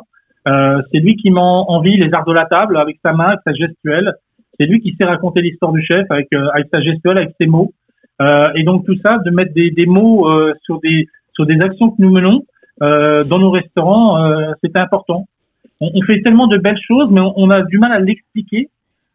Euh, 0.46 0.80
c'est 0.90 1.00
lui 1.00 1.16
qui 1.16 1.30
m'a 1.30 1.42
envie 1.42 1.96
les 1.96 2.10
arts 2.14 2.24
de 2.24 2.32
la 2.32 2.46
table 2.46 2.78
avec 2.78 2.98
sa 3.04 3.12
main, 3.12 3.26
avec 3.26 3.40
sa 3.46 3.52
gestuelle. 3.52 4.14
C'est 4.58 4.66
lui 4.66 4.80
qui 4.80 4.96
sait 4.98 5.06
raconter 5.06 5.42
l'histoire 5.42 5.72
du 5.72 5.84
chef 5.84 6.06
avec, 6.10 6.28
euh, 6.32 6.46
sa 6.72 6.80
gestuelle, 6.80 7.18
avec 7.18 7.34
ses 7.40 7.46
mots. 7.46 7.72
Euh, 8.22 8.48
et 8.54 8.64
donc 8.64 8.86
tout 8.86 8.96
ça, 9.04 9.18
de 9.18 9.30
mettre 9.30 9.52
des, 9.52 9.70
des 9.70 9.86
mots 9.86 10.28
euh, 10.28 10.54
sur 10.64 10.80
des 10.80 11.06
sur 11.34 11.46
des 11.46 11.58
actions 11.62 11.90
que 11.90 12.02
nous 12.02 12.10
menons 12.10 12.42
dans 12.80 13.38
nos 13.38 13.50
restaurants, 13.50 14.18
c'était 14.62 14.80
important 14.80 15.26
on, 15.80 16.02
fait 16.02 16.20
tellement 16.22 16.46
de 16.46 16.58
belles 16.58 16.80
choses, 16.86 17.08
mais 17.10 17.20
on, 17.20 17.50
a 17.50 17.62
du 17.62 17.78
mal 17.78 17.92
à 17.92 18.00
l'expliquer. 18.00 18.68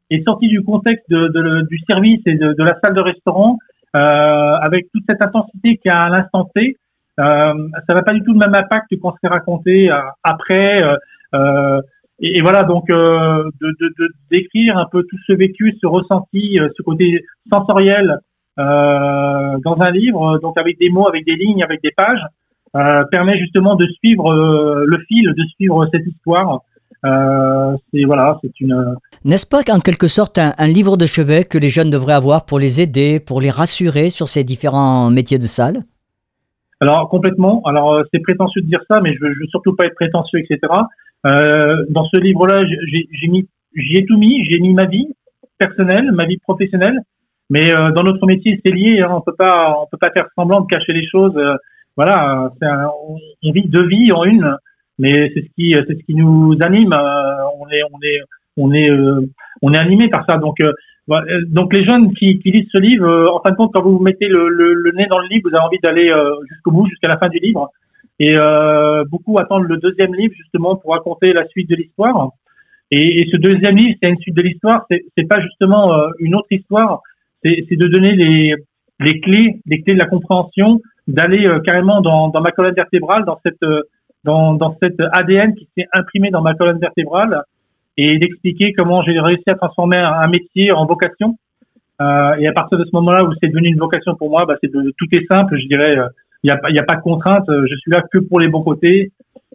Et 0.09 0.21
sorti 0.23 0.47
du 0.47 0.63
contexte 0.63 1.09
du 1.09 1.79
service 1.89 2.21
et 2.25 2.35
de, 2.35 2.63
la 2.63 2.77
salle 2.83 2.93
de 2.93 3.01
restaurant, 3.01 3.57
euh, 3.95 3.99
avec 3.99 4.87
toute 4.93 5.03
cette 5.09 5.23
intensité 5.23 5.77
qu'il 5.77 5.91
y 5.91 5.93
a 5.93 6.03
à 6.03 6.09
l'instant 6.09 6.49
T, 6.55 6.77
euh, 7.19 7.53
ça 7.87 7.95
n'a 7.95 8.01
pas 8.01 8.13
du 8.13 8.23
tout 8.23 8.33
le 8.33 8.39
même 8.39 8.55
impact 8.55 8.87
que 8.89 8.95
quand 8.95 9.15
c'est 9.21 9.29
raconté 9.29 9.91
euh, 9.91 9.99
après. 10.23 10.83
Euh, 10.83 10.95
euh, 11.35 11.81
et, 12.19 12.41
voilà, 12.41 12.63
donc 12.63 12.87
de, 12.87 13.51
de, 13.61 14.09
décrire 14.31 14.77
un 14.77 14.85
peu 14.91 15.03
tout 15.03 15.17
ce 15.27 15.33
vécu, 15.33 15.75
ce 15.81 15.87
ressenti, 15.87 16.57
ce 16.77 16.81
côté 16.83 17.25
sensoriel 17.51 18.19
dans 18.55 19.77
un 19.79 19.91
livre, 19.91 20.39
donc 20.39 20.57
avec 20.57 20.77
des 20.79 20.89
mots, 20.89 21.07
avec 21.07 21.25
des 21.25 21.35
lignes, 21.35 21.63
avec 21.63 21.81
des 21.81 21.91
pages, 21.91 22.21
euh, 22.21 22.42
permet 22.73 23.37
justement 23.39 23.75
de 23.75 23.85
suivre 23.87 24.31
euh, 24.31 24.85
le 24.87 24.97
fil, 25.07 25.33
de 25.37 25.43
suivre 25.55 25.81
cette 25.91 26.05
histoire. 26.07 26.61
Euh, 27.05 27.75
c'est 27.91 28.03
voilà, 28.05 28.37
c'est 28.41 28.59
une. 28.59 28.95
N'est-ce 29.25 29.45
pas 29.45 29.63
qu'en 29.63 29.79
quelque 29.79 30.07
sorte 30.07 30.37
un, 30.37 30.53
un, 30.57 30.67
livre 30.67 30.95
de 30.95 31.05
chevet 31.05 31.43
que 31.43 31.57
les 31.57 31.69
jeunes 31.69 31.89
devraient 31.89 32.13
avoir 32.13 32.45
pour 32.45 32.59
les 32.59 32.81
aider, 32.81 33.19
pour 33.19 33.41
les 33.41 33.49
rassurer 33.49 34.09
sur 34.09 34.29
ces 34.29 34.43
différents 34.43 35.09
métiers 35.09 35.37
de 35.37 35.47
salle? 35.47 35.83
Alors 36.79 37.09
complètement. 37.09 37.61
Alors 37.65 38.03
c'est 38.11 38.19
prétentieux 38.19 38.61
de 38.61 38.67
dire 38.67 38.81
ça, 38.87 39.01
mais 39.01 39.13
je 39.13 39.19
veux, 39.19 39.33
je 39.33 39.39
veux 39.39 39.47
surtout 39.47 39.75
pas 39.75 39.85
être 39.85 39.95
prétentieux, 39.95 40.39
etc. 40.39 40.59
Euh, 41.25 41.85
dans 41.89 42.05
ce 42.05 42.19
livre-là, 42.19 42.63
j'ai 42.65 43.27
mis, 43.27 43.47
j'y 43.75 43.97
ai 43.97 44.05
tout 44.05 44.17
mis. 44.17 44.45
J'ai 44.49 44.59
mis 44.59 44.73
ma 44.73 44.85
vie 44.85 45.07
personnelle, 45.57 46.11
ma 46.11 46.25
vie 46.25 46.37
professionnelle. 46.37 46.99
Mais 47.49 47.75
euh, 47.75 47.91
dans 47.91 48.03
notre 48.03 48.25
métier, 48.25 48.59
c'est 48.65 48.73
lié. 48.73 49.01
Hein, 49.01 49.11
on 49.11 49.21
peut 49.21 49.35
pas, 49.37 49.75
on 49.81 49.87
peut 49.87 49.97
pas 49.97 50.11
faire 50.11 50.27
semblant 50.35 50.61
de 50.61 50.67
cacher 50.67 50.93
les 50.93 51.07
choses 51.07 51.35
voilà, 51.95 52.51
un, 52.61 52.87
on, 53.43 53.51
vit 53.51 53.67
deux 53.67 53.87
vies 53.87 54.11
en 54.13 54.23
une, 54.23 54.55
mais 54.97 55.31
c'est 55.33 55.41
ce 55.41 55.49
qui, 55.55 55.71
c'est 55.71 55.95
ce 55.95 56.05
qui 56.05 56.15
nous 56.15 56.55
anime. 56.61 56.93
Euh, 56.93 57.43
on 57.59 57.69
est, 57.69 57.83
on 57.83 57.99
est, 58.01 58.19
on 58.57 58.73
est, 58.73 58.91
euh, 58.91 59.21
on 59.61 59.73
est 59.73 59.77
animé 59.77 60.09
par 60.09 60.25
ça. 60.27 60.37
Donc, 60.37 60.55
euh, 60.61 60.71
donc 61.47 61.75
les 61.75 61.83
jeunes 61.83 62.13
qui, 62.15 62.39
qui, 62.39 62.51
lisent 62.51 62.69
ce 62.73 62.81
livre, 62.81 63.29
en 63.31 63.41
fin 63.41 63.51
de 63.51 63.55
compte, 63.55 63.71
quand 63.73 63.83
vous 63.83 63.99
mettez 63.99 64.27
le, 64.27 64.49
le, 64.49 64.73
le, 64.73 64.91
nez 64.93 65.05
dans 65.11 65.19
le 65.19 65.27
livre, 65.27 65.49
vous 65.49 65.55
avez 65.55 65.65
envie 65.65 65.79
d'aller 65.83 66.11
jusqu'au 66.49 66.71
bout, 66.71 66.87
jusqu'à 66.87 67.09
la 67.09 67.17
fin 67.17 67.29
du 67.29 67.39
livre. 67.39 67.69
Et 68.19 68.35
beaucoup 69.09 69.37
attendent 69.37 69.67
le 69.67 69.77
deuxième 69.77 70.15
livre 70.15 70.33
justement 70.37 70.77
pour 70.77 70.93
raconter 70.93 71.33
la 71.33 71.45
suite 71.47 71.69
de 71.69 71.75
l'histoire. 71.75 72.29
Et, 72.89 73.21
et, 73.21 73.29
ce 73.33 73.37
deuxième 73.37 73.75
livre, 73.75 73.97
c'est 74.01 74.09
une 74.09 74.19
suite 74.19 74.37
de 74.37 74.43
l'histoire. 74.43 74.85
C'est, 74.89 75.27
pas 75.27 75.41
justement 75.41 75.91
une 76.19 76.35
autre 76.35 76.51
histoire. 76.51 77.01
C'est 77.43 77.65
de 77.69 77.87
donner 77.89 78.15
les, 78.15 78.55
les 78.99 79.19
clés, 79.21 79.59
les 79.65 79.81
clés 79.81 79.95
de 79.95 79.99
la 79.99 80.07
compréhension 80.07 80.81
d'aller 81.07 81.47
euh, 81.47 81.59
carrément 81.59 82.01
dans, 82.01 82.29
dans, 82.29 82.41
ma 82.41 82.51
colonne 82.51 82.75
vertébrale, 82.75 83.25
dans 83.25 83.39
cette 83.45 83.61
euh, 83.63 83.81
dans, 84.23 84.53
dans 84.53 84.77
cette 84.81 85.01
ADN 85.11 85.53
qui 85.55 85.67
s'est 85.77 85.87
imprimé 85.91 86.29
dans 86.29 86.41
ma 86.41 86.53
colonne 86.53 86.79
vertébrale 86.79 87.43
et 87.97 88.17
d'expliquer 88.19 88.73
comment 88.73 89.01
j'ai 89.03 89.19
réussi 89.19 89.43
à 89.49 89.55
transformer 89.55 89.97
un, 89.97 90.27
métier 90.27 90.71
en 90.73 90.85
vocation. 90.85 91.37
Euh, 92.01 92.35
et 92.39 92.47
à 92.47 92.53
partir 92.53 92.77
de 92.77 92.85
ce 92.85 92.89
moment-là 92.93 93.23
où 93.25 93.33
c'est 93.41 93.49
devenu 93.49 93.67
une 93.67 93.79
vocation 93.79 94.15
pour 94.15 94.29
moi, 94.29 94.45
bah, 94.47 94.55
c'est 94.61 94.71
de, 94.71 94.93
tout 94.97 95.07
est 95.11 95.25
simple, 95.29 95.57
je 95.59 95.67
dirais. 95.67 95.97
Euh, 95.97 96.07
il 96.43 96.51
n'y 96.51 96.57
a, 96.57 96.71
y 96.71 96.79
a 96.79 96.83
pas 96.83 96.95
de 96.95 97.01
contrainte. 97.01 97.45
Je 97.47 97.75
suis 97.77 97.91
là 97.91 98.01
que 98.11 98.17
pour 98.17 98.39
les 98.39 98.47
bons 98.47 98.63
côtés. 98.63 99.11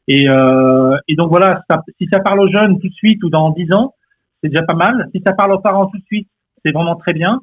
Et, 0.07 0.27
euh, 0.31 0.96
et 1.07 1.16
donc 1.16 1.29
voilà, 1.29 1.62
si 1.98 2.09
ça 2.11 2.20
parle 2.20 2.40
aux 2.40 2.48
jeunes 2.48 2.79
tout 2.81 2.88
de 2.88 2.94
suite 2.94 3.22
ou 3.24 3.29
dans 3.29 3.51
dix 3.51 3.70
ans, 3.72 3.94
c'est 4.42 4.48
déjà 4.48 4.62
pas 4.62 4.74
mal. 4.74 5.09
Si 5.14 5.22
ça 5.24 5.35
parle 5.35 5.53
aux 5.53 5.59
parents 5.61 5.87
tout 5.87 5.98
de 5.98 6.05
suite, 6.05 6.29
c'est 6.64 6.72
vraiment 6.72 6.96
très 6.96 7.12
bien. 7.12 7.40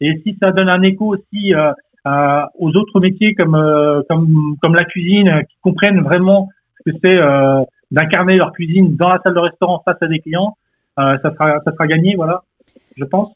Et 0.00 0.20
si 0.24 0.36
ça 0.42 0.52
donne 0.52 0.68
un 0.68 0.82
écho 0.82 1.14
aussi 1.14 1.54
euh, 2.06 2.44
aux 2.58 2.70
autres 2.76 3.00
métiers 3.00 3.34
comme, 3.34 3.54
euh, 3.54 4.02
comme, 4.08 4.56
comme 4.62 4.74
la 4.74 4.84
cuisine, 4.84 5.28
euh, 5.28 5.42
qui 5.42 5.56
comprennent 5.60 6.02
vraiment 6.02 6.48
ce 6.78 6.90
que 6.90 6.98
c'est 7.02 7.22
euh, 7.22 7.62
d'incarner 7.90 8.36
leur 8.36 8.52
cuisine 8.52 8.96
dans 8.96 9.08
la 9.08 9.20
salle 9.22 9.34
de 9.34 9.40
restaurant 9.40 9.82
face 9.84 9.96
à 10.00 10.06
des 10.06 10.20
clients, 10.20 10.56
ça, 10.96 11.18
sera, 11.22 11.60
ça 11.62 11.72
sera 11.72 11.86
gagné, 11.86 12.14
voilà, 12.16 12.42
je 12.96 13.04
pense. 13.04 13.30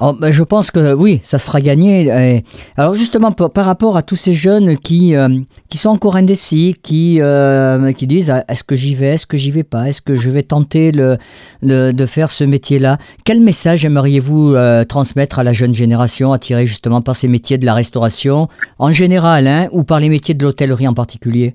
Oh, 0.00 0.12
ben 0.20 0.30
je 0.30 0.44
pense 0.44 0.70
que 0.70 0.94
oui, 0.94 1.18
ça 1.24 1.38
sera 1.38 1.60
gagné. 1.60 2.42
Alors 2.76 2.94
justement, 2.94 3.32
par, 3.32 3.64
rapport 3.64 3.96
à 3.96 4.02
tous 4.02 4.14
ces 4.14 4.32
jeunes 4.32 4.76
qui, 4.76 5.16
euh, 5.16 5.28
qui 5.70 5.76
sont 5.76 5.88
encore 5.88 6.14
indécis, 6.14 6.76
qui, 6.84 7.18
euh, 7.20 7.90
qui 7.92 8.06
disent 8.06 8.30
ah, 8.30 8.44
est-ce 8.48 8.62
que 8.62 8.76
j'y 8.76 8.94
vais, 8.94 9.14
est-ce 9.14 9.26
que 9.26 9.36
j'y 9.36 9.50
vais 9.50 9.64
pas, 9.64 9.88
est-ce 9.88 10.00
que 10.00 10.14
je 10.14 10.30
vais 10.30 10.44
tenter 10.44 10.92
le, 10.92 11.16
de 11.92 12.06
faire 12.06 12.30
ce 12.30 12.44
métier-là, 12.44 12.98
quel 13.24 13.40
message 13.40 13.84
aimeriez-vous 13.84 14.54
euh, 14.54 14.84
transmettre 14.84 15.40
à 15.40 15.44
la 15.44 15.52
jeune 15.52 15.74
génération 15.74 16.32
attirée 16.32 16.66
justement 16.66 17.00
par 17.00 17.16
ces 17.16 17.26
métiers 17.26 17.58
de 17.58 17.66
la 17.66 17.74
restauration 17.74 18.46
en 18.78 18.92
général 18.92 19.48
hein, 19.48 19.66
ou 19.72 19.82
par 19.82 19.98
les 19.98 20.10
métiers 20.10 20.34
de 20.34 20.44
l'hôtellerie 20.44 20.86
en 20.86 20.94
particulier? 20.94 21.54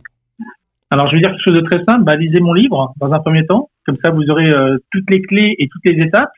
Alors 0.91 1.07
je 1.09 1.15
vais 1.15 1.21
dire 1.21 1.31
quelque 1.31 1.43
chose 1.45 1.63
de 1.63 1.69
très 1.69 1.81
simple, 1.85 2.03
bah, 2.03 2.17
lisez 2.17 2.41
mon 2.41 2.53
livre 2.53 2.93
dans 2.99 3.11
un 3.13 3.19
premier 3.19 3.45
temps, 3.45 3.69
comme 3.85 3.95
ça 4.03 4.11
vous 4.11 4.29
aurez 4.29 4.49
toutes 4.91 5.09
les 5.09 5.21
clés 5.21 5.55
et 5.59 5.69
toutes 5.69 5.85
les 5.85 6.03
étapes 6.03 6.31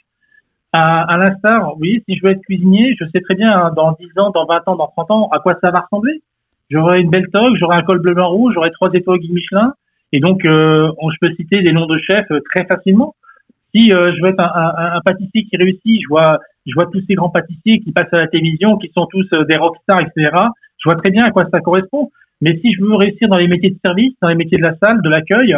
à, 0.75 1.03
à 1.03 1.17
l'instar, 1.17 1.77
oui, 1.79 2.03
si 2.07 2.17
je 2.17 2.21
veux 2.25 2.31
être 2.31 2.41
cuisinier, 2.41 2.95
je 2.99 3.05
sais 3.05 3.21
très 3.21 3.35
bien 3.35 3.51
hein, 3.51 3.71
dans 3.75 3.93
10 3.93 4.19
ans, 4.19 4.31
dans 4.31 4.45
20 4.45 4.67
ans, 4.67 4.75
dans 4.75 4.87
30 4.87 5.11
ans, 5.11 5.29
à 5.33 5.39
quoi 5.39 5.53
ça 5.61 5.71
va 5.71 5.81
ressembler. 5.81 6.21
J'aurai 6.69 6.99
une 6.99 7.09
belle 7.09 7.27
toque, 7.31 7.55
j'aurai 7.59 7.77
un 7.77 7.83
col 7.83 7.99
bleu 7.99 8.13
blanc 8.13 8.29
rouge, 8.29 8.53
j'aurai 8.55 8.71
trois 8.71 8.91
étoiles 8.93 9.19
Michelin, 9.29 9.73
et 10.11 10.19
donc 10.19 10.45
euh, 10.45 10.91
je 10.91 11.17
peux 11.27 11.33
citer 11.35 11.61
des 11.61 11.71
noms 11.71 11.85
de 11.85 11.97
chefs 11.99 12.29
euh, 12.31 12.41
très 12.51 12.65
facilement. 12.65 13.15
Si 13.73 13.93
euh, 13.93 14.11
je 14.15 14.21
veux 14.21 14.29
être 14.29 14.39
un, 14.39 14.99
pâtissier 15.05 15.45
qui 15.45 15.57
réussit, 15.57 16.01
je 16.01 16.07
vois, 16.09 16.39
je 16.65 16.73
vois 16.73 16.89
tous 16.91 17.03
ces 17.07 17.15
grands 17.15 17.29
pâtissiers 17.29 17.79
qui 17.79 17.91
passent 17.91 18.13
à 18.13 18.21
la 18.21 18.27
télévision, 18.27 18.77
qui 18.77 18.89
sont 18.93 19.05
tous 19.05 19.29
des 19.47 19.57
rockstars, 19.57 20.01
etc. 20.01 20.31
Je 20.79 20.89
vois 20.89 20.95
très 20.95 21.11
bien 21.11 21.23
à 21.23 21.31
quoi 21.31 21.45
ça 21.51 21.59
correspond. 21.59 22.09
Mais 22.41 22.57
si 22.59 22.73
je 22.73 22.81
veux 22.81 22.95
réussir 22.95 23.27
dans 23.27 23.37
les 23.37 23.47
métiers 23.47 23.71
de 23.71 23.79
service, 23.85 24.13
dans 24.21 24.29
les 24.29 24.35
métiers 24.35 24.57
de 24.57 24.63
la 24.63 24.75
salle, 24.81 25.01
de 25.01 25.09
l'accueil, 25.09 25.55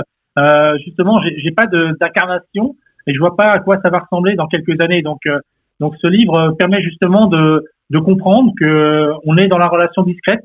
justement, 0.84 1.22
j'ai 1.22 1.52
pas 1.52 1.68
d'incarnation 1.68 2.76
et 3.08 3.14
je 3.14 3.20
vois 3.20 3.36
pas 3.36 3.46
à 3.46 3.60
quoi 3.60 3.78
ça 3.82 3.90
va 3.90 4.00
ressembler 4.00 4.36
dans 4.36 4.48
quelques 4.48 4.82
années. 4.84 5.02
Donc, 5.02 5.26
euh, 5.26 5.40
donc 5.80 5.96
ce 6.04 6.10
livre 6.10 6.56
permet 6.60 6.82
justement 6.82 7.28
de, 7.28 7.64
de 7.90 8.00
comprendre 8.00 8.52
que 8.60 9.14
on 9.26 9.38
est 9.38 9.48
dans 9.48 9.58
la 9.58 9.70
relation 9.70 10.04
discrète 10.04 10.44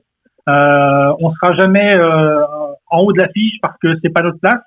Euh, 0.48 1.12
on 1.20 1.30
sera 1.34 1.54
jamais 1.54 1.94
euh, 2.00 2.42
en 2.90 2.98
haut 3.02 3.12
de 3.12 3.20
l'affiche 3.22 3.58
parce 3.62 3.78
que 3.78 3.88
c'est 4.02 4.10
pas 4.10 4.22
notre 4.22 4.40
place, 4.40 4.60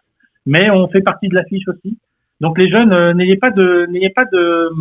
mais 0.45 0.69
on 0.69 0.87
fait 0.87 1.01
partie 1.01 1.27
de 1.27 1.35
l'affiche 1.35 1.67
aussi. 1.67 1.97
Donc 2.39 2.57
les 2.57 2.69
jeunes, 2.69 2.93
euh, 2.93 3.13
n'ayez 3.13 3.35
pas 3.35 3.51
de 3.51 3.85
n'ayez 3.91 4.09
pas 4.09 4.23
de, 4.23 4.71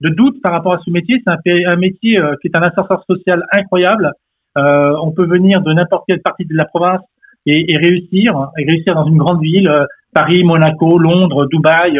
de 0.00 0.08
doute 0.08 0.42
par 0.42 0.52
rapport 0.52 0.74
à 0.74 0.80
ce 0.84 0.90
métier. 0.90 1.22
C'est 1.22 1.30
un, 1.30 1.72
un, 1.72 1.76
métier 1.76 2.20
euh, 2.20 2.34
qui 2.40 2.48
est 2.48 2.56
un 2.56 2.62
ascenseur 2.62 3.04
social 3.08 3.44
incroyable. 3.52 4.10
on 4.56 5.12
peut 5.12 5.26
venir 5.26 5.62
de 5.62 5.72
n'importe 5.72 6.04
quelle 6.08 6.22
partie 6.22 6.44
de 6.44 6.56
la 6.56 6.64
province 6.64 7.04
et, 7.46 7.72
et, 7.72 7.76
réussir, 7.76 8.50
et 8.58 8.64
réussir 8.64 8.94
dans 8.94 9.06
une 9.06 9.18
grande 9.18 9.40
ville, 9.40 9.70
Paris, 10.14 10.44
Monaco, 10.44 10.98
Londres, 10.98 11.46
Dubaï, 11.46 11.98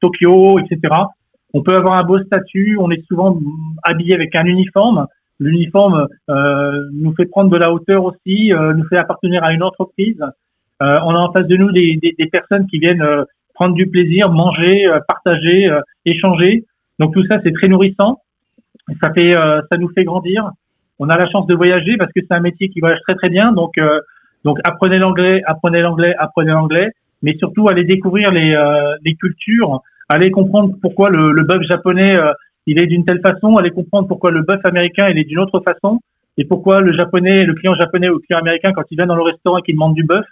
Tokyo, 0.00 0.58
etc. 0.58 0.94
On 1.54 1.62
peut 1.62 1.74
avoir 1.74 1.98
un 1.98 2.04
beau 2.04 2.18
statut. 2.22 2.78
On 2.80 2.90
est 2.90 3.04
souvent 3.06 3.38
habillé 3.84 4.14
avec 4.14 4.34
un 4.34 4.44
uniforme 4.44 5.06
L'uniforme 5.42 6.06
euh, 6.30 6.88
nous 6.92 7.12
fait 7.14 7.26
prendre 7.26 7.50
de 7.50 7.58
la 7.58 7.72
hauteur 7.72 8.04
aussi, 8.04 8.52
euh, 8.52 8.74
nous 8.74 8.86
fait 8.86 9.00
appartenir 9.00 9.42
à 9.42 9.52
une 9.52 9.62
entreprise. 9.62 10.20
Euh, 10.82 10.98
on 11.04 11.14
a 11.14 11.18
en 11.18 11.32
face 11.32 11.48
de 11.48 11.56
nous 11.56 11.72
des, 11.72 11.98
des, 12.00 12.14
des 12.16 12.26
personnes 12.26 12.66
qui 12.68 12.78
viennent 12.78 13.04
prendre 13.54 13.74
du 13.74 13.88
plaisir, 13.88 14.30
manger, 14.30 14.88
partager, 15.08 15.66
échanger. 16.04 16.64
Donc 16.98 17.12
tout 17.12 17.24
ça, 17.30 17.38
c'est 17.44 17.52
très 17.52 17.68
nourrissant. 17.68 18.20
Ça 19.02 19.12
fait, 19.12 19.32
ça 19.32 19.78
nous 19.78 19.88
fait 19.90 20.04
grandir. 20.04 20.50
On 20.98 21.08
a 21.08 21.16
la 21.16 21.28
chance 21.28 21.46
de 21.46 21.54
voyager 21.54 21.96
parce 21.96 22.12
que 22.12 22.20
c'est 22.20 22.34
un 22.34 22.40
métier 22.40 22.68
qui 22.68 22.80
voyage 22.80 23.00
très 23.06 23.14
très 23.14 23.28
bien. 23.28 23.52
Donc, 23.52 23.72
donc 24.44 24.58
apprenez 24.64 24.98
l'anglais, 24.98 25.42
apprenez 25.46 25.80
l'anglais, 25.80 26.14
apprenez 26.18 26.52
l'anglais, 26.52 26.90
mais 27.22 27.36
surtout 27.38 27.66
allez 27.70 27.84
découvrir 27.84 28.30
les, 28.30 28.56
les 29.04 29.14
cultures, 29.14 29.80
allez 30.08 30.30
comprendre 30.30 30.74
pourquoi 30.80 31.08
le, 31.10 31.32
le 31.32 31.44
bœuf 31.44 31.62
japonais 31.70 32.14
il 32.66 32.82
est 32.82 32.86
d'une 32.86 33.04
telle 33.04 33.20
façon, 33.20 33.56
allez 33.56 33.70
comprendre 33.70 34.08
pourquoi 34.08 34.30
le 34.30 34.42
bœuf 34.42 34.64
américain 34.64 35.08
il 35.08 35.18
est 35.18 35.24
d'une 35.24 35.38
autre 35.38 35.60
façon 35.60 36.00
et 36.38 36.44
pourquoi 36.44 36.80
le 36.80 36.92
japonais, 36.92 37.44
le 37.44 37.54
client 37.54 37.74
japonais 37.74 38.08
ou 38.08 38.14
le 38.14 38.20
client 38.20 38.38
américain 38.38 38.72
quand 38.72 38.84
il 38.90 38.96
vient 38.96 39.06
dans 39.06 39.16
le 39.16 39.22
restaurant 39.22 39.58
et 39.58 39.62
qu'il 39.62 39.74
demande 39.74 39.94
du 39.94 40.04
bœuf, 40.04 40.24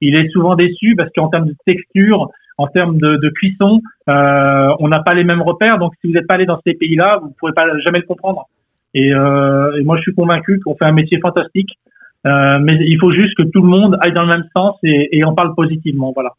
il 0.00 0.16
est 0.16 0.28
souvent 0.28 0.54
déçu 0.54 0.94
parce 0.96 1.10
qu'en 1.14 1.28
termes 1.28 1.46
de 1.46 1.54
texture, 1.66 2.30
en 2.56 2.66
termes 2.66 2.98
de, 2.98 3.16
de 3.16 3.28
cuisson, 3.30 3.80
euh, 4.10 4.74
on 4.78 4.88
n'a 4.88 5.00
pas 5.00 5.14
les 5.14 5.24
mêmes 5.24 5.42
repères. 5.42 5.78
Donc 5.78 5.94
si 6.00 6.06
vous 6.06 6.12
n'êtes 6.12 6.26
pas 6.26 6.34
allé 6.34 6.46
dans 6.46 6.60
ces 6.66 6.74
pays-là, 6.74 7.18
vous 7.20 7.28
ne 7.28 7.32
pourrez 7.32 7.52
pas 7.52 7.66
jamais 7.84 7.98
le 7.98 8.06
comprendre. 8.06 8.46
Et, 8.94 9.12
euh, 9.12 9.76
et 9.78 9.84
moi 9.84 9.96
je 9.96 10.02
suis 10.02 10.14
convaincu 10.14 10.60
qu'on 10.60 10.76
fait 10.76 10.86
un 10.86 10.92
métier 10.92 11.18
fantastique. 11.20 11.78
Euh, 12.28 12.58
mais 12.60 12.76
il 12.80 12.98
faut 13.00 13.12
juste 13.12 13.34
que 13.36 13.44
tout 13.44 13.62
le 13.62 13.68
monde 13.68 13.96
aille 14.00 14.12
dans 14.12 14.24
le 14.24 14.34
même 14.34 14.44
sens 14.56 14.76
et, 14.82 15.08
et 15.16 15.24
en 15.24 15.34
parle 15.34 15.54
positivement. 15.54 16.12
Voilà. 16.14 16.34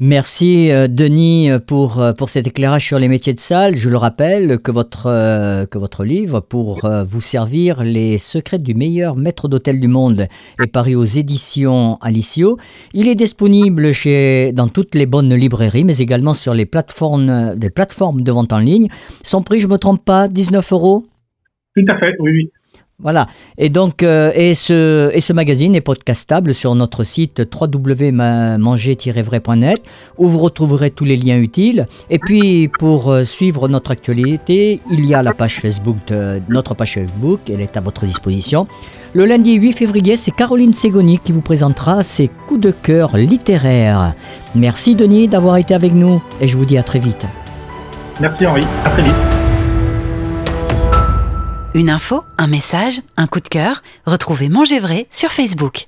Merci 0.00 0.72
euh, 0.72 0.88
Denis 0.88 1.50
pour, 1.68 2.02
euh, 2.02 2.12
pour 2.12 2.28
cet 2.28 2.48
éclairage 2.48 2.84
sur 2.84 2.98
les 2.98 3.06
métiers 3.06 3.32
de 3.32 3.38
salle. 3.38 3.76
Je 3.76 3.88
le 3.88 3.96
rappelle 3.96 4.58
que 4.58 4.72
votre, 4.72 5.06
euh, 5.06 5.66
que 5.66 5.78
votre 5.78 6.02
livre, 6.02 6.40
pour 6.40 6.80
vous 7.06 7.20
servir 7.20 7.84
les 7.84 8.18
secrets 8.18 8.58
du 8.58 8.74
meilleur 8.74 9.14
maître 9.14 9.46
d'hôtel 9.46 9.78
du 9.78 9.86
monde, 9.86 10.26
est 10.60 10.72
paru 10.72 10.96
aux 10.96 11.04
éditions 11.04 11.96
Alicio. 12.02 12.58
Il 12.92 13.06
est 13.06 13.14
disponible 13.14 13.92
chez, 13.92 14.50
dans 14.52 14.66
toutes 14.66 14.96
les 14.96 15.06
bonnes 15.06 15.32
librairies, 15.32 15.84
mais 15.84 15.98
également 15.98 16.34
sur 16.34 16.54
les 16.54 16.66
plateformes, 16.66 17.54
des 17.56 17.70
plateformes 17.70 18.22
de 18.22 18.32
vente 18.32 18.52
en 18.52 18.58
ligne. 18.58 18.88
Son 19.22 19.42
prix, 19.42 19.60
je 19.60 19.68
ne 19.68 19.72
me 19.72 19.78
trompe 19.78 20.04
pas, 20.04 20.26
19 20.26 20.72
euros? 20.72 21.06
Tout 21.76 21.84
à 21.88 21.98
fait, 21.98 22.16
oui, 22.18 22.32
oui. 22.32 22.50
Voilà. 23.00 23.26
Et 23.58 23.70
donc, 23.70 24.04
euh, 24.04 24.30
et, 24.34 24.54
ce, 24.54 25.10
et 25.12 25.20
ce 25.20 25.32
magazine 25.32 25.74
est 25.74 25.80
podcastable 25.80 26.54
sur 26.54 26.76
notre 26.76 27.02
site 27.02 27.42
www.manger-vrai.net 27.52 29.82
où 30.16 30.28
vous 30.28 30.38
retrouverez 30.38 30.90
tous 30.90 31.04
les 31.04 31.16
liens 31.16 31.38
utiles. 31.38 31.88
Et 32.08 32.20
puis, 32.20 32.70
pour 32.78 33.10
euh, 33.10 33.24
suivre 33.24 33.66
notre 33.66 33.90
actualité, 33.90 34.80
il 34.90 35.06
y 35.06 35.14
a 35.14 35.24
la 35.24 35.34
page 35.34 35.58
Facebook, 35.60 35.96
de, 36.06 36.40
notre 36.48 36.74
page 36.74 36.94
Facebook, 36.94 37.40
elle 37.48 37.62
est 37.62 37.76
à 37.76 37.80
votre 37.80 38.06
disposition. 38.06 38.68
Le 39.12 39.26
lundi 39.26 39.54
8 39.54 39.72
février, 39.72 40.16
c'est 40.16 40.30
Caroline 40.30 40.72
Ségoni 40.72 41.18
qui 41.18 41.32
vous 41.32 41.40
présentera 41.40 42.04
ses 42.04 42.30
coups 42.46 42.60
de 42.60 42.70
cœur 42.70 43.16
littéraires. 43.16 44.14
Merci 44.54 44.94
Denis 44.94 45.26
d'avoir 45.26 45.56
été 45.56 45.74
avec 45.74 45.94
nous 45.94 46.22
et 46.40 46.46
je 46.46 46.56
vous 46.56 46.64
dis 46.64 46.78
à 46.78 46.84
très 46.84 47.00
vite. 47.00 47.26
Merci 48.20 48.46
Henri, 48.46 48.62
à 48.84 48.90
très 48.90 49.02
vite. 49.02 49.33
Une 51.76 51.90
info, 51.90 52.22
un 52.38 52.46
message, 52.46 53.00
un 53.16 53.26
coup 53.26 53.40
de 53.40 53.48
cœur, 53.48 53.82
retrouvez 54.06 54.48
Manger 54.48 54.78
Vrai 54.78 55.08
sur 55.10 55.32
Facebook. 55.32 55.82